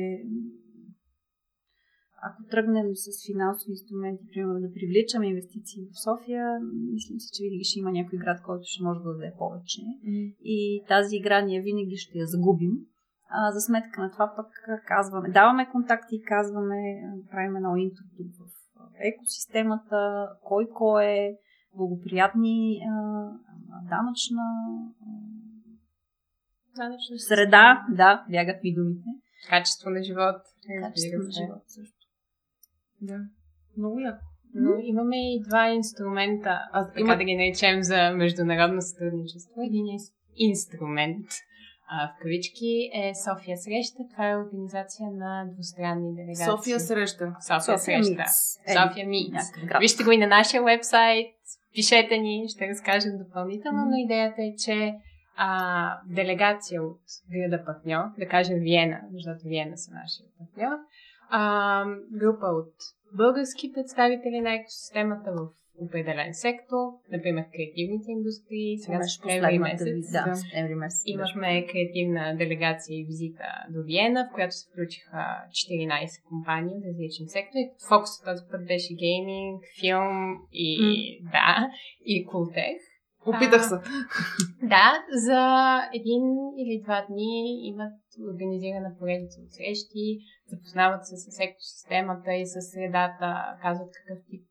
ако 2.21 2.43
тръгнем 2.51 2.95
с 2.95 3.25
финансови 3.27 3.71
инструменти, 3.71 4.23
примерно 4.33 4.59
да 4.59 4.73
привличаме 4.73 5.27
инвестиции 5.27 5.87
в 5.91 6.01
София, 6.03 6.59
мислим 6.93 7.19
си, 7.19 7.29
че 7.33 7.43
винаги 7.43 7.63
ще 7.63 7.79
има 7.79 7.91
някой 7.91 8.19
град, 8.19 8.41
който 8.45 8.63
ще 8.65 8.83
може 8.83 8.99
да 8.99 9.13
даде 9.13 9.33
повече. 9.37 9.81
И 10.43 10.83
тази 10.87 11.15
игра 11.15 11.41
ние 11.41 11.61
винаги 11.61 11.97
ще 11.97 12.17
я 12.17 12.27
загубим. 12.27 12.71
А, 13.29 13.51
за 13.51 13.61
сметка 13.61 14.01
на 14.01 14.11
това 14.11 14.33
пък 14.35 14.51
казваме, 14.87 15.29
даваме 15.29 15.69
контакти 15.71 16.15
и 16.15 16.23
казваме, 16.23 16.79
правим 17.31 17.55
едно 17.55 17.75
интро 17.75 18.03
тук 18.17 18.27
в 18.39 18.57
екосистемата, 18.99 20.29
кой 20.43 20.69
кой 20.73 21.05
е, 21.05 21.37
благоприятни 21.75 22.79
а, 22.91 22.93
данъчна, 23.89 24.45
данъчна 26.75 27.19
среда, 27.19 27.85
да, 27.89 28.25
бягат 28.29 28.63
ми 28.63 28.73
думите. 28.73 29.09
Качество 29.49 29.89
на 29.89 30.03
живот. 30.03 30.41
Качество 30.81 31.17
на 31.23 31.31
живот 31.31 31.63
също. 31.67 31.96
Да. 33.01 33.19
Много 33.77 33.99
яко. 33.99 34.23
Но 34.53 34.71
имаме 34.81 35.33
и 35.33 35.43
два 35.47 35.69
инструмента, 35.69 36.59
а, 36.71 36.87
така 36.87 36.99
има... 36.99 37.17
да 37.17 37.23
ги 37.23 37.35
наречем 37.35 37.83
за 37.83 38.11
международно 38.11 38.81
сътрудничество. 38.81 39.61
Един 39.61 39.85
е 39.85 39.97
инструмент, 40.37 41.25
а, 41.89 42.07
в 42.07 42.21
кавички, 42.21 42.89
е 42.93 43.13
София 43.25 43.57
среща. 43.57 43.97
Това 44.11 44.29
е 44.29 44.37
организация 44.37 45.11
на 45.11 45.45
двустранни 45.53 46.15
делегации. 46.15 46.45
София 46.45 46.79
среща. 46.79 47.35
София, 47.41 47.77
София 47.77 48.03
среща. 48.03 48.23
Е, 48.67 48.73
София 48.73 49.07
Митс. 49.07 49.45
Вижте 49.79 50.03
го 50.03 50.11
и 50.11 50.17
на 50.17 50.27
нашия 50.27 50.63
вебсайт, 50.63 51.35
пишете 51.73 52.17
ни, 52.17 52.45
ще 52.49 52.67
разкажем 52.67 53.11
допълнително, 53.17 53.79
mm-hmm. 53.79 53.89
но 53.89 53.97
идеята 53.97 54.41
е, 54.41 54.55
че 54.65 54.93
а, 55.37 55.99
делегация 56.07 56.83
от 56.83 57.01
града 57.31 57.65
партньор, 57.65 58.03
да 58.19 58.27
кажем 58.27 58.59
Виена, 58.59 59.01
защото 59.13 59.39
Виена 59.45 59.77
са 59.77 59.91
нашия 59.91 60.25
партньор, 60.37 60.77
а, 61.29 61.85
група 62.11 62.45
от 62.45 62.73
български 63.13 63.71
представители 63.73 64.41
на 64.41 64.53
екосистемата 64.55 65.31
в 65.31 65.49
определен 65.79 66.33
сектор, 66.33 66.83
например 67.11 67.45
креативните 67.55 68.11
индустрии. 68.11 68.77
Сега 68.77 69.03
септември 69.03 69.59
месец, 69.59 70.11
да, 70.11 70.25
месец. 70.75 71.03
Имахме 71.05 71.67
креативна 71.67 72.35
делегация 72.37 72.99
и 72.99 73.05
визита 73.05 73.43
до 73.69 73.83
Виена, 73.83 74.27
в 74.31 74.33
която 74.33 74.55
се 74.55 74.69
включиха 74.69 75.23
14 75.49 76.23
компании 76.29 76.73
от 76.77 76.83
различни 76.85 77.27
сектори. 77.27 77.69
Фокусът 77.89 78.25
този 78.25 78.43
път 78.51 78.65
беше 78.65 78.93
гейминг, 78.93 79.61
филм 79.79 80.37
и 80.53 80.69
mm. 80.81 81.31
да, 81.31 81.69
и 82.05 82.25
култех. 82.25 82.77
Опитах 83.27 83.63
се. 83.69 83.75
Да, 84.73 84.87
за 85.25 85.41
един 85.93 86.23
или 86.61 86.81
два 86.83 87.05
дни 87.09 87.67
имат 87.71 87.93
организирана 88.33 88.91
поредица 88.99 89.41
от 89.41 89.51
срещи, 89.51 90.19
запознават 90.51 91.07
се 91.07 91.15
с 91.17 91.39
екосистемата 91.39 92.33
и 92.33 92.45
с 92.45 92.61
средата, 92.71 93.57
казват 93.61 93.89
какъв 93.97 94.23
тип 94.29 94.43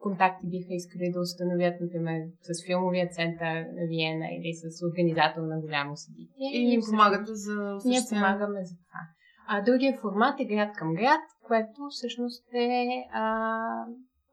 контакти 0.00 0.46
биха 0.46 0.74
искали 0.74 1.12
да 1.14 1.20
установят, 1.20 1.80
например, 1.80 2.20
с 2.42 2.66
филмовия 2.66 3.08
център 3.08 3.54
на 3.76 3.82
Виена 3.88 4.26
или 4.36 4.50
с 4.54 4.62
организатор 4.88 5.42
на 5.42 5.60
голямо 5.60 5.96
събитие. 5.96 6.50
И 6.54 6.74
им 6.74 6.80
помагате 6.90 7.34
за 7.34 7.78
Ние 7.84 8.00
помагаме 8.10 8.64
за 8.64 8.74
това. 8.86 9.02
А 9.48 9.62
другия 9.62 9.98
формат 10.00 10.40
е 10.40 10.44
град 10.44 10.76
към 10.76 10.94
град, 10.94 11.20
което 11.46 11.80
всъщност 11.90 12.44
е 12.54 12.86
а, 13.12 13.84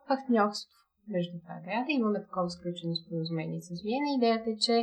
партньорство 0.08 0.85
между 1.08 1.38
два 1.44 1.58
града. 1.66 1.90
Имаме 1.90 2.20
такова 2.22 2.50
сключено 2.50 2.96
споразумение 2.96 3.62
с 3.62 3.70
Виена. 3.84 4.10
Идеята 4.18 4.50
е, 4.50 4.58
че 4.66 4.76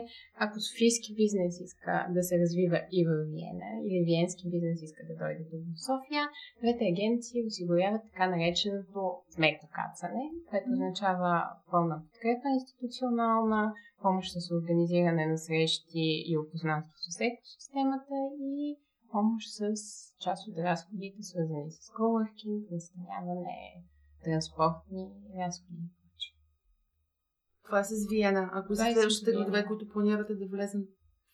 ако 0.44 0.60
софийски 0.60 1.10
бизнес 1.14 1.60
иска 1.60 2.06
да 2.16 2.22
се 2.22 2.38
развива 2.42 2.78
и 2.98 3.00
в 3.08 3.10
Виена, 3.32 3.70
или 3.86 4.04
виенски 4.08 4.44
бизнес 4.54 4.82
иска 4.82 5.02
да 5.08 5.14
дойде 5.20 5.44
в 5.50 5.80
София, 5.88 6.24
двете 6.62 6.84
агенции 6.92 7.46
осигуряват 7.46 8.02
така 8.08 8.26
нареченото 8.34 9.00
меко 9.38 9.66
кацане, 9.76 10.24
което 10.48 10.66
означава 10.72 11.32
пълна 11.70 11.96
подкрепа 12.04 12.48
институционална, 12.58 13.72
помощ 14.02 14.28
с 14.32 14.50
организиране 14.58 15.26
на 15.26 15.38
срещи 15.38 16.04
и 16.30 16.32
опознанство 16.38 16.96
с 17.14 17.20
екосистемата 17.20 18.18
и 18.40 18.76
помощ 19.12 19.46
с 19.58 19.62
част 20.24 20.48
от 20.48 20.56
разходите, 20.58 21.22
свързани 21.22 21.70
с 21.70 21.90
коуъркинг, 21.96 22.70
настаняване, 22.70 23.58
транспортни 24.24 25.04
разходи 25.38 25.86
Това 27.72 27.80
е 27.80 27.84
с 27.84 28.06
Виена. 28.10 28.50
Ако 28.52 28.72
Това 28.72 28.88
е 28.88 28.92
следващите 28.92 29.32
градове, 29.32 29.64
които 29.64 29.88
планирате 29.88 30.34
да 30.34 30.46
влезнат 30.46 30.88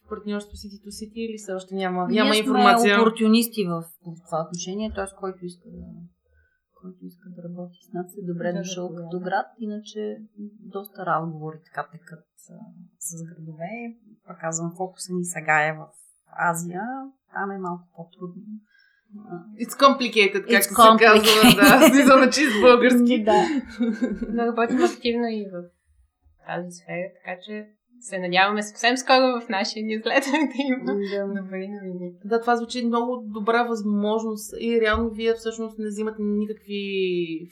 в 0.05 0.09
партньорство 0.09 0.55
City 0.62 0.79
to 0.85 0.90
City 1.01 1.18
или 1.27 1.38
все 1.38 1.53
още 1.53 1.74
няма, 1.74 2.07
Ние 2.09 2.20
няма 2.20 2.35
сме 2.35 2.38
информация? 2.38 3.01
опортунисти 3.01 3.64
в, 3.64 3.83
в 4.07 4.16
това 4.27 4.38
отношение, 4.46 4.92
т.е. 4.94 5.05
който 5.20 5.44
иска 5.44 5.68
да 5.68 5.83
който 6.81 6.98
иска 7.03 7.29
да 7.37 7.42
работи 7.48 7.79
с 7.87 7.92
нас 7.92 8.07
е 8.20 8.27
добре 8.33 8.53
Да, 8.53 8.59
дошъл 8.59 8.88
да, 8.88 8.96
като 8.96 9.20
град, 9.20 9.46
иначе 9.59 10.16
доста 10.74 11.07
разговори 11.07 11.59
така 11.64 11.88
текат 11.92 12.24
с 12.98 13.24
градове. 13.29 13.70
Пак 14.27 14.40
казвам, 14.40 14.74
фокуса 14.77 15.12
ни 15.12 15.24
сега 15.24 15.57
е 15.68 15.72
в 15.72 15.87
Азия, 16.51 16.83
там 17.35 17.51
е 17.51 17.59
малко 17.59 17.85
по-трудно. 17.96 18.42
It's 19.62 19.74
complicated, 19.85 20.44
It's 20.46 20.53
както 20.53 20.68
се 20.68 21.05
казва, 21.05 22.07
да. 22.07 22.16
На 22.16 22.31
чист 22.31 22.61
български. 22.61 23.24
да. 23.24 23.38
Но 24.29 24.46
работим 24.46 24.85
активно 24.85 25.27
и 25.27 25.46
в 25.53 25.78
тази 26.50 26.70
сфера, 26.70 27.08
така 27.16 27.40
че 27.44 27.54
се 28.00 28.18
надяваме 28.18 28.62
съвсем 28.62 28.96
скоро 28.96 29.24
в 29.40 29.48
нашия 29.48 29.82
нюзлетър 29.87 30.38
да 30.52 30.58
има 30.68 30.84
да. 30.84 31.42
добри 31.42 31.68
новини. 31.68 32.12
Да, 32.24 32.40
това 32.40 32.56
звучи 32.56 32.87
много 32.87 33.22
добра 33.26 33.62
възможност 33.62 34.54
и 34.61 34.80
реално 34.80 35.11
вие 35.11 35.34
всъщност 35.34 35.78
не 35.78 35.88
взимате 35.88 36.22
никакви 36.22 36.82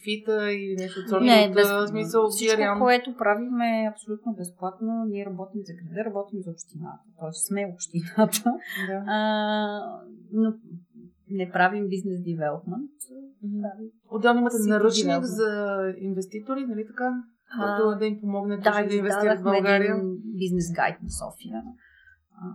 фита 0.04 0.52
или 0.52 0.74
нещо 0.78 1.00
от 1.00 1.08
сорта. 1.08 1.24
Не, 1.24 1.52
без, 1.54 1.68
смисъл, 1.88 2.28
всичко, 2.28 2.58
реално... 2.58 2.84
което 2.84 3.16
правим 3.16 3.60
е 3.60 3.90
абсолютно 3.92 4.34
безплатно. 4.38 5.04
Ние 5.08 5.26
работим 5.26 5.60
за 5.64 5.72
града, 5.72 6.10
работим 6.10 6.40
за 6.42 6.50
общината. 6.50 7.04
Тоест 7.20 7.46
сме 7.46 7.72
общината. 7.74 8.50
Да. 8.88 9.04
А, 9.16 10.00
но 10.32 10.52
не 11.30 11.50
правим 11.50 11.88
бизнес 11.88 12.22
девелопмент. 12.22 12.90
Правим 13.40 13.90
Отделно 14.10 14.40
имате 14.40 14.56
наръчник 14.66 15.22
за 15.22 15.80
инвеститори, 15.98 16.66
нали 16.66 16.86
така? 16.86 17.22
Който 17.54 17.98
да 17.98 18.06
им 18.06 18.20
помогне 18.20 18.56
Да, 18.56 18.84
да 18.84 18.94
инвестират 18.94 19.40
в 19.40 19.42
България. 19.42 19.94
един 19.94 20.22
бизнес 20.24 20.72
гайд 20.72 21.02
на 21.02 21.10
София, 21.10 21.62
а, 22.42 22.46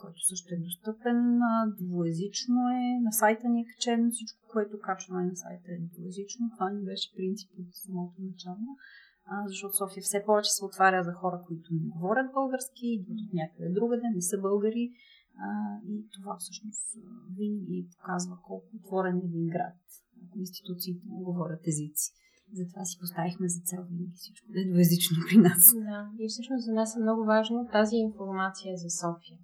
който 0.00 0.20
също 0.30 0.54
е 0.54 0.58
достъпен. 0.58 1.40
Двуязично 1.80 2.56
е. 2.68 3.00
На 3.02 3.12
сайта 3.12 3.48
ни 3.48 3.60
е 3.60 3.66
качен. 3.66 4.10
Всичко, 4.10 4.38
което 4.52 4.78
качваме 4.78 5.24
на 5.24 5.36
сайта 5.36 5.68
е 5.72 5.88
двуязично. 5.94 6.50
Това 6.54 6.70
ни 6.70 6.84
беше 6.84 7.14
принцип 7.16 7.50
от 7.58 7.74
самото 7.74 8.16
начало. 8.30 8.66
А, 9.30 9.48
защото 9.48 9.76
София 9.76 10.02
все 10.02 10.24
повече 10.26 10.50
се 10.50 10.64
отваря 10.64 11.04
за 11.04 11.12
хора, 11.12 11.42
които 11.46 11.74
не 11.74 11.88
говорят 11.94 12.32
български, 12.32 12.86
идват 12.86 13.18
от 13.26 13.32
някъде 13.32 13.68
другаде, 13.78 14.06
не 14.14 14.22
са 14.22 14.38
българи. 14.38 14.92
А, 15.46 15.48
и 15.88 16.06
това 16.14 16.36
всъщност 16.38 16.84
винаги 17.38 17.88
показва 17.96 18.38
колко 18.42 18.66
отворен 18.76 19.16
е 19.16 19.26
един 19.26 19.46
град. 19.46 19.78
Ако 20.26 20.38
институциите 20.38 21.06
му 21.06 21.24
говорят 21.24 21.66
езици. 21.66 22.12
Затова 22.52 22.84
си 22.84 22.96
поставихме 23.00 23.48
за 23.48 23.60
цел 23.64 23.80
винаги 23.90 24.12
всичко 24.14 24.46
да 24.52 24.60
е 24.60 24.70
двуязично 24.70 25.16
при 25.28 25.36
нас. 25.48 25.62
Да, 25.90 26.00
и 26.22 26.28
всъщност 26.28 26.64
за 26.64 26.72
нас 26.72 26.96
е 26.96 27.04
много 27.06 27.24
важно 27.24 27.68
тази 27.72 27.96
информация 27.96 28.76
за 28.76 28.90
София. 29.00 29.38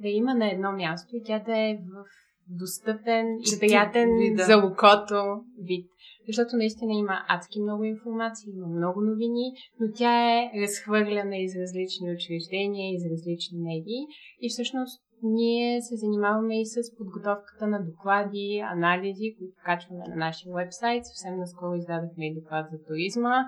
Да 0.00 0.08
има 0.08 0.34
на 0.34 0.52
едно 0.52 0.72
място 0.72 1.10
и 1.16 1.22
тя 1.24 1.38
да 1.38 1.58
е 1.58 1.74
в 1.74 2.04
достъпен 2.48 3.26
и 3.26 3.60
приятен 3.60 4.08
вид, 4.18 4.36
да. 4.36 4.44
за 4.44 4.56
окото 4.56 5.20
вид. 5.58 5.86
Защото 6.26 6.56
наистина 6.56 6.92
има 6.92 7.24
адски 7.28 7.60
много 7.60 7.84
информация, 7.84 8.50
има 8.50 8.66
много 8.66 9.00
новини, 9.00 9.46
но 9.80 9.86
тя 9.98 10.14
е 10.38 10.50
разхвърляна 10.62 11.36
из 11.36 11.52
различни 11.56 12.14
учреждения, 12.16 12.94
из 12.94 13.02
различни 13.12 13.58
медии 13.58 14.02
и 14.40 14.48
всъщност 14.50 15.02
ние 15.22 15.82
се 15.82 15.96
занимаваме 15.96 16.60
и 16.60 16.66
с 16.66 16.96
подготовката 16.96 17.66
на 17.66 17.84
доклади, 17.84 18.62
анализи, 18.72 19.34
които 19.38 19.54
качваме 19.64 20.04
на 20.08 20.16
нашия 20.16 20.54
вебсайт. 20.54 21.06
Съвсем 21.06 21.38
наскоро 21.38 21.74
издадахме 21.74 22.26
и 22.26 22.34
доклад 22.34 22.66
за 22.72 22.84
туризма. 22.84 23.44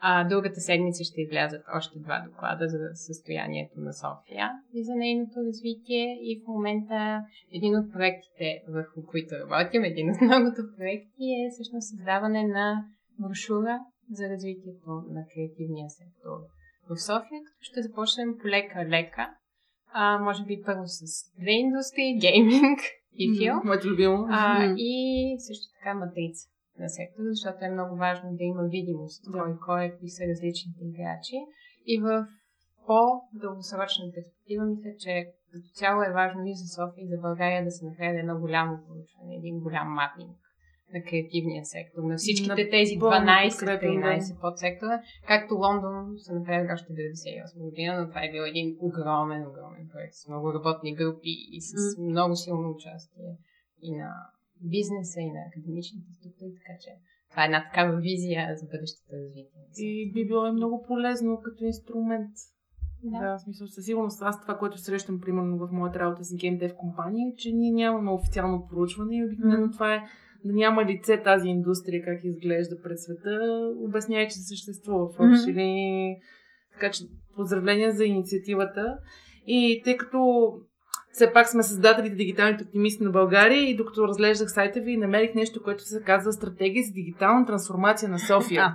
А, 0.00 0.28
другата 0.28 0.60
седмица 0.60 1.04
ще 1.04 1.20
излязат 1.20 1.62
още 1.76 1.98
два 1.98 2.24
доклада 2.28 2.68
за 2.68 2.78
състоянието 2.94 3.80
на 3.80 3.92
София 3.92 4.50
и 4.74 4.84
за 4.84 4.94
нейното 4.94 5.40
развитие. 5.46 6.18
И 6.20 6.42
в 6.44 6.48
момента 6.48 7.24
един 7.52 7.76
от 7.76 7.92
проектите, 7.92 8.62
върху 8.68 9.06
които 9.06 9.34
работим, 9.34 9.84
един 9.84 10.10
от 10.10 10.20
многото 10.20 10.62
проекти 10.76 11.24
е 11.42 11.50
всъщност 11.52 11.88
създаване 11.88 12.42
на 12.46 12.84
брошура 13.18 13.78
за 14.10 14.28
развитието 14.28 14.90
на 15.10 15.24
креативния 15.34 15.90
сектор 15.90 16.38
в 16.90 16.96
София, 17.00 17.40
като 17.44 17.62
ще 17.62 17.82
започнем 17.82 18.38
полека-лека. 18.42 19.34
А, 19.96 20.18
може 20.18 20.44
би 20.44 20.62
първо 20.66 20.82
с 20.86 21.00
две 21.40 21.50
индустрии, 21.50 22.18
гейминг 22.18 22.78
и 23.22 23.38
филм. 23.38 23.60
Моето 23.64 23.88
любимо. 23.88 24.26
А, 24.30 24.74
и 24.76 24.94
също 25.46 25.64
така 25.74 25.94
матрица 25.94 26.48
на 26.78 26.88
сектора, 26.88 27.28
защото 27.30 27.64
е 27.64 27.70
много 27.70 27.96
важно 27.96 28.28
да 28.38 28.44
има 28.44 28.62
видимост 28.76 29.24
кой, 29.32 29.58
кой 29.66 29.84
е, 29.84 29.96
кои 29.98 30.08
са 30.08 30.22
различните 30.30 30.80
играчи. 30.84 31.38
И 31.86 32.00
в 32.00 32.26
по-дългосрочна 32.86 34.04
перспектива 34.14 34.64
мисля, 34.64 34.90
че 34.98 35.26
като 35.52 35.68
цяло 35.74 36.02
е 36.02 36.16
важно 36.20 36.40
и 36.46 36.54
за 36.54 36.66
София 36.76 37.04
и 37.04 37.08
за 37.08 37.18
България 37.26 37.64
да 37.64 37.70
се 37.70 37.86
направи 37.86 38.18
едно 38.18 38.40
голямо 38.40 38.72
проучване, 38.86 39.36
един 39.36 39.60
голям 39.60 39.88
мапинг 39.88 40.36
на 40.94 41.02
креативния 41.02 41.64
сектор, 41.64 42.02
на 42.02 42.16
всичките 42.16 42.64
На 42.64 42.70
тези 42.70 42.98
пълно 43.00 43.16
12-13 43.16 44.40
подсектора, 44.40 45.02
както 45.28 45.54
Лондон 45.54 46.14
са 46.18 46.34
направили 46.34 46.72
още 46.72 46.92
98 46.92 47.58
година, 47.58 48.00
но 48.00 48.08
това 48.08 48.24
е 48.24 48.32
бил 48.32 48.42
един 48.42 48.76
огромен, 48.80 49.42
огромен 49.50 49.88
проект 49.92 50.14
с 50.14 50.28
много 50.28 50.54
работни 50.54 50.94
групи 50.94 51.32
и 51.56 51.60
с 51.60 51.72
много 51.98 52.36
силно 52.36 52.70
участие 52.70 53.30
и 53.82 53.96
на 53.96 54.10
бизнеса, 54.60 55.20
и 55.20 55.30
на 55.36 55.40
академичните 55.48 56.12
структури, 56.18 56.52
така 56.60 56.74
че 56.82 56.90
това 57.30 57.42
е 57.42 57.46
една 57.46 57.64
такава 57.64 58.00
визия 58.00 58.56
за 58.56 58.66
бъдещето 58.66 59.12
развитие. 59.12 59.62
И 59.78 60.12
би 60.12 60.26
било 60.26 60.46
и 60.46 60.52
много 60.52 60.84
полезно 60.88 61.40
като 61.44 61.64
инструмент. 61.64 62.34
Да. 63.04 63.18
Да. 63.20 63.36
в 63.36 63.40
смисъл, 63.40 63.66
със 63.66 63.84
сигурност 63.84 64.22
аз 64.22 64.42
това, 64.42 64.58
което 64.58 64.78
срещам, 64.78 65.20
примерно 65.20 65.58
в 65.58 65.68
моята 65.72 65.98
работа 65.98 66.24
с 66.24 66.28
GameDev 66.28 66.74
компания, 66.76 67.28
е, 67.28 67.36
че 67.36 67.52
ние 67.52 67.72
нямаме 67.72 68.10
официално 68.10 68.66
проучване 68.70 69.16
и 69.16 69.24
обикновено 69.24 69.66
Мгм. 69.66 69.72
това 69.72 69.94
е 69.94 70.02
да 70.44 70.52
няма 70.52 70.84
лице 70.84 71.22
тази 71.24 71.48
индустрия, 71.48 72.04
как 72.04 72.24
изглежда 72.24 72.76
пред 72.82 73.00
света, 73.00 73.38
обяснява, 73.88 74.26
че 74.26 74.38
съществува 74.38 75.08
в 75.08 75.20
общи 75.20 75.52
линии. 75.52 76.16
Така 76.72 76.90
че 76.90 77.04
поздравления 77.36 77.92
за 77.92 78.04
инициативата. 78.04 78.98
И 79.46 79.82
тъй 79.84 79.96
като 79.96 80.50
все 81.14 81.32
пак 81.32 81.48
сме 81.48 81.62
създателите 81.62 82.14
дигиталните 82.14 82.64
оптимисти 82.64 83.04
на 83.04 83.10
България 83.10 83.62
и 83.62 83.76
докато 83.76 84.08
разглеждах 84.08 84.50
сайта 84.50 84.80
ви, 84.80 84.96
намерих 84.96 85.34
нещо, 85.34 85.62
което 85.62 85.82
се 85.82 86.02
казва 86.02 86.32
Стратегия 86.32 86.82
за 86.84 86.92
дигитална 86.92 87.46
трансформация 87.46 88.08
на 88.08 88.18
София. 88.18 88.74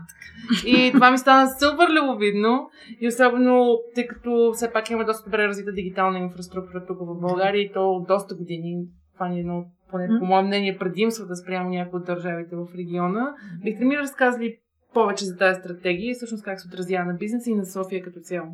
И 0.66 0.92
това 0.94 1.12
ми 1.12 1.18
стана 1.18 1.50
супер 1.60 1.88
любопитно. 2.02 2.70
И 3.02 3.08
особено, 3.08 3.80
тъй 3.96 4.08
като 4.08 4.52
все 4.54 4.72
пак 4.72 4.90
имаме 4.90 5.06
доста 5.06 5.30
добре 5.30 5.48
развита 5.48 5.72
дигитална 5.72 6.20
инфраструктура 6.20 6.86
тук 6.86 6.98
в 7.00 7.20
България 7.22 7.62
и 7.62 7.72
то 7.72 7.92
от 7.92 8.08
доста 8.08 8.36
години. 8.36 8.86
Това 9.14 9.28
ни 9.28 9.38
е 9.38 9.40
едно, 9.40 9.66
поне 9.90 10.20
по 10.20 10.26
мое 10.26 10.42
мнение, 10.42 10.78
предимство 10.78 11.26
да 11.26 11.36
спрямо 11.36 11.70
някои 11.70 12.00
от 12.00 12.06
държавите 12.06 12.56
в 12.56 12.68
региона. 12.78 13.36
Бихте 13.64 13.86
ми 13.86 13.98
разказали 13.98 14.58
повече 14.94 15.26
за 15.26 15.38
тази 15.38 15.60
стратегия 15.60 16.12
и 16.12 16.14
всъщност 16.14 16.44
как 16.44 16.62
се 16.62 16.68
отразява 16.68 17.06
на 17.06 17.14
бизнеса 17.14 17.50
и 17.50 17.56
на 17.56 17.66
София 17.66 18.04
като 18.04 18.20
цяло? 18.20 18.48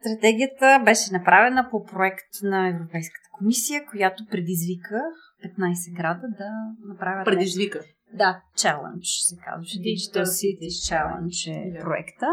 Стратегията 0.00 0.82
беше 0.84 1.12
направена 1.12 1.68
по 1.70 1.84
проект 1.84 2.42
на 2.42 2.68
Европейската 2.68 3.28
комисия, 3.38 3.86
която 3.90 4.24
предизвика 4.30 5.00
15 5.58 5.96
града 5.96 6.28
да 6.38 6.50
направят 6.88 7.26
нещо. 7.34 7.78
Да, 8.14 8.42
Challenge 8.56 9.26
се 9.28 9.36
казваше. 9.44 9.78
Digital 9.78 10.24
Cities 10.24 10.76
Challenge 10.90 11.68
е 11.68 11.72
Да. 11.72 11.80
проекта. 11.80 12.26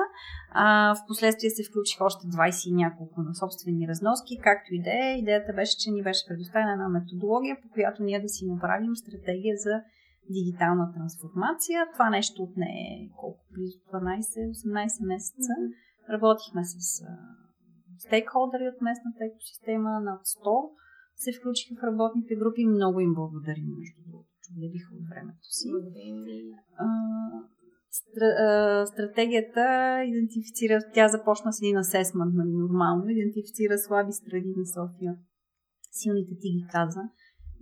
А, 0.51 0.95
в 0.95 0.99
последствие 1.07 1.49
се 1.49 1.63
включиха 1.63 2.03
още 2.05 2.27
20 2.27 2.69
и 2.69 2.73
няколко 2.73 3.21
на 3.21 3.35
собствени 3.35 3.87
разноски, 3.87 4.39
както 4.43 4.73
и 4.73 4.81
да 4.81 4.91
е. 4.91 5.17
Идеята 5.17 5.53
беше, 5.53 5.77
че 5.77 5.91
ни 5.91 6.03
беше 6.03 6.27
предоставена 6.27 6.73
една 6.73 6.89
методология, 6.89 7.57
по 7.61 7.69
която 7.69 8.03
ние 8.03 8.21
да 8.21 8.29
си 8.29 8.45
направим 8.45 8.95
стратегия 8.95 9.55
за 9.57 9.81
дигитална 10.29 10.93
трансформация. 10.95 11.87
Това 11.93 12.09
нещо 12.09 12.43
отне 12.43 12.73
колко? 13.19 13.39
Близо 13.53 13.77
12-18 13.93 15.05
месеца. 15.05 15.53
Работихме 16.09 16.63
с 16.63 17.01
а, 17.01 17.07
стейкхолдери 17.97 18.67
от 18.67 18.81
местната 18.81 19.21
екосистема, 19.31 19.99
над 19.99 20.21
100 20.21 20.69
се 21.15 21.31
включиха 21.39 21.75
в 21.75 21.83
работните 21.83 22.35
групи. 22.35 22.65
Много 22.65 22.99
им 22.99 23.13
благодарим, 23.13 23.69
между 23.79 24.01
другото, 24.07 24.32
отделиха 24.53 24.95
от 24.95 25.05
времето 25.09 25.47
си. 25.57 25.67
А, 26.77 26.87
стра- 27.99 28.37
а, 28.45 28.85
стратегията 28.85 29.63
идентифицира, 30.05 30.79
тя 30.93 31.07
започна 31.07 31.53
с 31.53 31.61
един 31.61 31.77
асесмент, 31.77 32.33
нали, 32.33 32.51
нормално, 32.51 33.09
идентифицира 33.09 33.77
слаби 33.77 34.11
страни 34.11 34.53
на 34.57 34.65
София. 34.65 35.15
Силните 35.91 36.35
ти 36.41 36.49
ги 36.55 36.65
каза, 36.71 37.01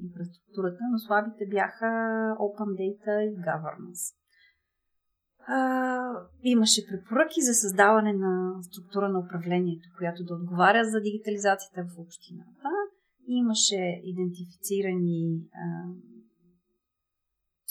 инфраструктурата, 0.04 0.80
но 0.92 1.00
слабите 1.00 1.46
бяха 1.50 1.86
Open 2.46 2.72
Data 2.80 3.14
и 3.30 3.36
Governance. 3.48 4.16
А, 5.48 5.58
имаше 6.44 6.88
препоръки 6.88 7.42
за 7.42 7.54
създаване 7.54 8.14
на 8.14 8.64
структура 8.64 9.10
на 9.10 9.20
управлението, 9.20 9.88
която 9.98 10.24
да 10.24 10.34
отговаря 10.34 10.84
за 10.86 11.02
дигитализацията 11.02 11.84
в 11.84 12.00
общината. 12.00 12.70
Имаше 13.28 14.02
идентифицирани 14.04 15.42
а, 15.54 15.66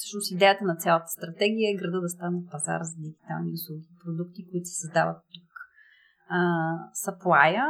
всъщност 0.01 0.31
идеята 0.31 0.65
на 0.65 0.77
цялата 0.77 1.09
стратегия 1.17 1.67
е 1.71 1.81
града 1.81 2.01
да 2.01 2.09
стане 2.09 2.39
пазар 2.51 2.81
за 2.83 2.97
дигитални 3.05 3.53
услуги, 3.53 3.89
продукти, 4.05 4.49
които 4.51 4.67
се 4.69 4.81
създават 4.81 5.21
тук. 5.35 5.51
Саплая 7.05 7.67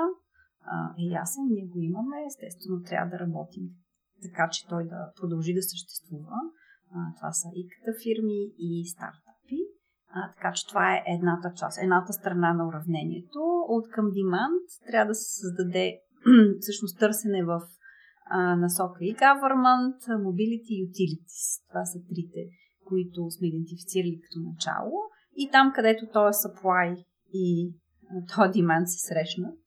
е 1.03 1.05
ясен, 1.21 1.45
ние 1.51 1.67
го 1.73 1.79
имаме, 1.81 2.17
естествено 2.27 2.83
трябва 2.83 3.11
да 3.11 3.19
работим 3.25 3.65
така, 4.23 4.49
че 4.53 4.67
той 4.69 4.85
да 4.85 5.13
продължи 5.21 5.55
да 5.55 5.63
съществува. 5.63 6.39
А, 6.95 6.99
това 7.19 7.33
са 7.33 7.49
и 7.55 7.69
фирми, 8.03 8.41
и 8.59 8.89
стартапи. 8.89 9.61
А, 10.09 10.33
така 10.33 10.53
че 10.53 10.67
това 10.67 10.95
е 10.95 11.05
едната 11.07 11.53
част, 11.57 11.79
едната 11.83 12.13
страна 12.13 12.53
на 12.55 12.69
уравнението. 12.69 13.41
От 13.69 13.89
към 13.91 14.05
demand 14.05 14.65
трябва 14.87 15.09
да 15.11 15.15
се 15.15 15.41
създаде 15.41 16.01
всъщност 16.61 16.99
търсене 16.99 17.45
в 17.45 17.61
а, 18.31 18.57
насока 18.57 18.99
и 19.05 19.15
government, 19.17 19.99
mobility 20.29 20.73
и 20.79 20.87
utilities. 20.91 21.69
Това 21.69 21.85
са 21.85 21.99
трите, 22.09 22.43
които 22.89 23.31
сме 23.31 23.49
идентифицирали 23.49 24.21
като 24.23 24.39
начало. 24.51 24.93
И 25.37 25.51
там, 25.53 25.73
където 25.75 26.07
то 26.13 26.29
е 26.29 26.33
supply 26.33 27.05
и 27.33 27.75
то 28.29 28.41
demand 28.41 28.85
се 28.85 29.07
срещнат, 29.09 29.59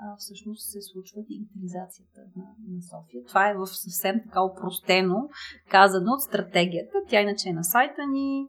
а, 0.00 0.16
всъщност 0.18 0.70
се 0.72 0.80
случва 0.82 1.20
дигитализацията 1.30 2.20
на, 2.36 2.44
на 2.74 2.82
София. 2.82 3.24
Това 3.28 3.50
е 3.50 3.54
в 3.54 3.66
съвсем 3.66 4.20
така 4.24 4.42
упростено 4.42 5.28
казано 5.70 6.12
от 6.12 6.22
стратегията. 6.22 6.96
Тя 7.08 7.20
иначе 7.20 7.48
е 7.48 7.52
на 7.52 7.64
сайта 7.64 8.06
ни, 8.06 8.48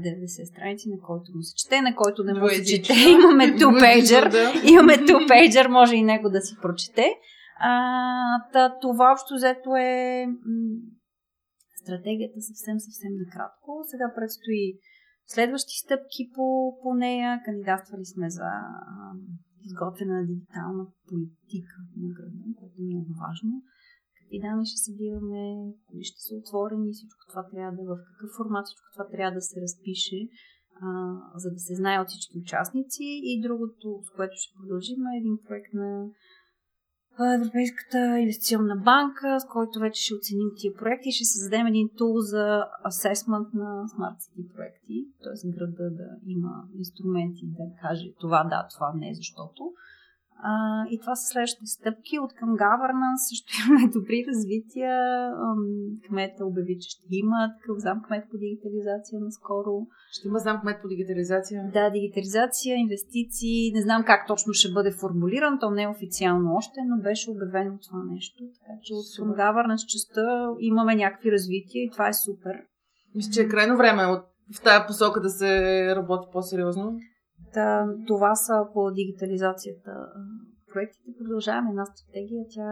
90 0.00 0.44
страници, 0.52 0.88
на 0.88 0.98
който 1.00 1.32
му 1.34 1.42
се 1.42 1.54
чете, 1.56 1.82
на 1.82 1.94
който 1.94 2.24
не 2.24 2.34
му 2.34 2.48
се 2.48 2.64
чете. 2.64 2.92
Имаме 3.10 3.44
2 3.58 3.80
пейджер. 3.80 4.24
Имаме 4.72 4.92
2 4.92 5.28
пейджер, 5.28 5.68
може 5.68 5.96
и 5.96 6.02
него 6.02 6.28
да 6.28 6.40
си 6.40 6.56
прочете. 6.62 7.06
Та, 8.52 8.78
това 8.80 9.12
общо 9.12 9.34
взето 9.34 9.76
е 9.76 10.26
стратегията 11.82 12.40
съвсем, 12.40 12.80
съвсем 12.80 13.12
накратко. 13.22 13.70
Сега 13.90 14.06
предстои 14.14 14.78
следващи 15.26 15.74
стъпки 15.84 16.22
по, 16.34 16.46
по 16.82 16.94
нея. 16.94 17.42
Кандидатствали 17.44 18.04
сме 18.04 18.30
за 18.30 18.44
а, 18.44 19.12
изготвяне 19.68 20.14
на 20.20 20.26
дигитална 20.26 20.84
политика 21.08 21.74
на 22.02 22.08
града, 22.16 22.38
което 22.58 22.76
е 22.80 22.88
много 22.90 23.10
важно. 23.24 23.52
Какви 24.18 24.38
данни 24.44 24.66
ще 24.66 24.84
събираме, 24.86 25.44
кои 25.86 26.04
ще 26.10 26.20
са 26.26 26.32
отворени, 26.40 26.92
всичко 26.92 27.22
това 27.30 27.42
трябва 27.50 27.72
да 27.78 27.82
в 27.90 27.94
какъв 28.08 28.30
формат, 28.36 28.66
всичко 28.66 28.88
това 28.94 29.06
трябва 29.12 29.34
да 29.38 29.44
се 29.48 29.56
разпише, 29.64 30.18
а, 30.84 30.88
за 31.42 31.48
да 31.54 31.60
се 31.66 31.74
знае 31.80 32.00
от 32.00 32.08
всички 32.08 32.38
участници. 32.44 33.06
И 33.30 33.42
другото, 33.46 33.86
с 34.06 34.10
което 34.16 34.34
ще 34.42 34.56
продължим, 34.58 35.00
е 35.06 35.20
един 35.22 35.36
проект 35.46 35.72
на 35.82 35.88
Европейската 37.40 38.18
инвестиционна 38.18 38.76
банка, 38.76 39.40
с 39.40 39.44
който 39.44 39.80
вече 39.80 40.02
ще 40.04 40.14
оценим 40.14 40.50
тия 40.56 40.74
проекти 40.74 41.08
и 41.08 41.12
ще 41.12 41.24
създадем 41.24 41.66
един 41.66 41.88
тул 41.96 42.20
за 42.20 42.66
асесмент 42.84 43.48
на 43.54 43.84
Smart 43.88 44.18
City 44.24 44.54
проекти, 44.54 45.06
т.е. 45.22 45.50
града 45.50 45.90
да 45.90 46.08
има 46.26 46.64
инструменти 46.78 47.42
да 47.46 47.64
каже 47.82 48.12
това 48.20 48.44
да, 48.44 48.68
това 48.74 48.92
не, 48.96 49.14
защото. 49.14 49.72
А, 50.42 50.84
и 50.90 51.00
това 51.00 51.14
са 51.16 51.26
следващите 51.32 51.66
стъпки. 51.66 52.18
От 52.18 52.32
към 52.32 52.48
governance 52.48 53.22
също 53.28 53.48
имаме 53.62 53.92
добри 53.96 54.24
развития. 54.28 54.92
Кмета 56.08 56.44
обяви, 56.44 56.78
че 56.80 56.88
ще 56.90 57.06
има 57.10 57.54
такъв 57.60 57.76
зам 57.78 58.02
кмет 58.06 58.24
по 58.30 58.36
дигитализация 58.36 59.20
наскоро. 59.20 59.86
Ще 60.10 60.28
има 60.28 60.38
зам 60.38 60.60
кмет 60.60 60.82
по 60.82 60.88
дигитализация? 60.88 61.70
Да, 61.72 61.90
дигитализация, 61.90 62.76
инвестиции. 62.76 63.72
Не 63.72 63.82
знам 63.82 64.04
как 64.04 64.26
точно 64.26 64.52
ще 64.52 64.72
бъде 64.72 64.90
формулиран, 64.90 65.58
то 65.60 65.70
не 65.70 65.82
е 65.82 65.88
официално 65.88 66.54
още, 66.54 66.78
но 66.86 67.02
беше 67.02 67.30
обявено 67.30 67.78
това 67.78 67.98
нещо. 68.12 68.38
Така 68.60 68.74
че 68.82 68.94
от 68.94 69.06
към 69.16 69.28
governance 69.44 69.86
частта 69.86 70.48
имаме 70.60 70.94
някакви 70.94 71.32
развития 71.32 71.84
и 71.84 71.90
това 71.90 72.08
е 72.08 72.12
супер. 72.12 72.54
Мисля, 73.14 73.32
че 73.32 73.42
е 73.42 73.48
крайно 73.48 73.76
време 73.76 74.06
от 74.06 74.24
в 74.52 74.62
тази 74.62 74.86
посока 74.86 75.20
да 75.20 75.30
се 75.30 75.96
работи 75.96 76.28
по-сериозно. 76.32 76.98
Та, 77.54 77.86
това 78.06 78.34
са 78.34 78.66
по 78.72 78.90
дигитализацията. 78.90 79.90
Проектите 80.72 81.18
продължаваме 81.18 81.70
една 81.70 81.86
стратегия. 81.86 82.44
Тя, 82.54 82.68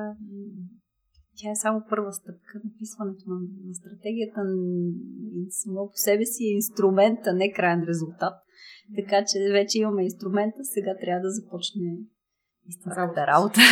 тя 1.36 1.50
е 1.50 1.62
само 1.64 1.82
първа 1.90 2.12
стъпка. 2.12 2.60
Написването 2.64 3.24
на, 3.30 3.36
на 3.68 3.74
стратегията 3.74 4.40
само 5.50 5.88
по 5.88 5.96
себе 5.96 6.24
си 6.24 6.44
е 6.44 6.54
инструмент, 6.54 7.18
а 7.26 7.32
не 7.32 7.52
крайен 7.52 7.84
резултат. 7.88 8.34
Така 8.96 9.24
че 9.24 9.52
вече 9.52 9.78
имаме 9.78 10.04
инструмента, 10.04 10.64
сега 10.64 10.96
трябва 11.00 11.22
да 11.22 11.30
започне 11.30 11.96
истинската 12.68 13.26
работа. 13.26 13.60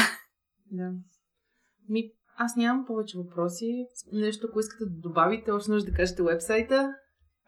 Да. 0.72 0.92
Ми, 1.88 2.12
аз 2.36 2.56
нямам 2.56 2.86
повече 2.86 3.18
въпроси. 3.18 3.86
Нещо, 4.12 4.46
ако 4.50 4.60
искате 4.60 4.84
да 4.84 5.00
добавите, 5.00 5.50
още 5.50 5.70
нужда 5.70 5.90
да 5.90 5.96
кажете 5.96 6.22
вебсайта. 6.22 6.94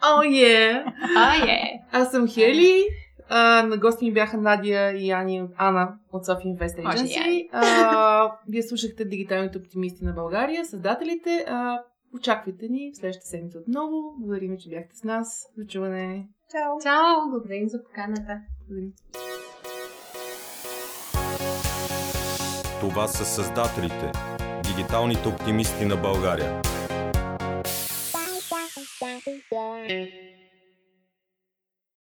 Oh 0.02 0.22
yeah! 0.22 0.84
Oh! 1.16 1.80
Аз 1.92 2.10
съм 2.10 2.28
Хели. 2.28 2.84
А, 3.28 3.62
на 3.62 3.76
гости 3.76 4.04
ми 4.04 4.12
бяха 4.12 4.36
Надя 4.36 4.92
и 4.96 5.10
Ани, 5.10 5.48
Ана 5.56 5.98
от 6.12 6.26
Sophie 6.26 6.58
Invest 6.58 6.82
Agency. 6.82 7.48
А, 7.52 8.32
вие 8.48 8.62
слушахте 8.62 9.04
Дигиталните 9.04 9.58
оптимисти 9.58 10.04
на 10.04 10.12
България, 10.12 10.64
създателите. 10.64 11.44
А, 11.48 11.78
очаквайте 12.14 12.68
ни 12.68 12.92
в 12.94 12.96
следващата 12.96 13.26
седмица 13.26 13.58
отново. 13.58 14.14
Благодарим, 14.18 14.56
че 14.58 14.70
бяхте 14.70 14.96
с 14.96 15.04
нас. 15.04 15.46
До 15.58 15.66
чуване! 15.66 16.28
Чао! 16.50 16.80
Чао! 16.82 17.30
Благодарим 17.30 17.68
за 17.68 17.84
поканата. 17.84 18.40
Благодарим. 18.68 18.92
Това 22.80 23.08
са 23.08 23.24
създателите, 23.24 24.12
дигиталните 24.62 25.28
оптимисти 25.28 25.84
на 25.84 25.96
България. 25.96 26.62
Yeah. 29.86 30.23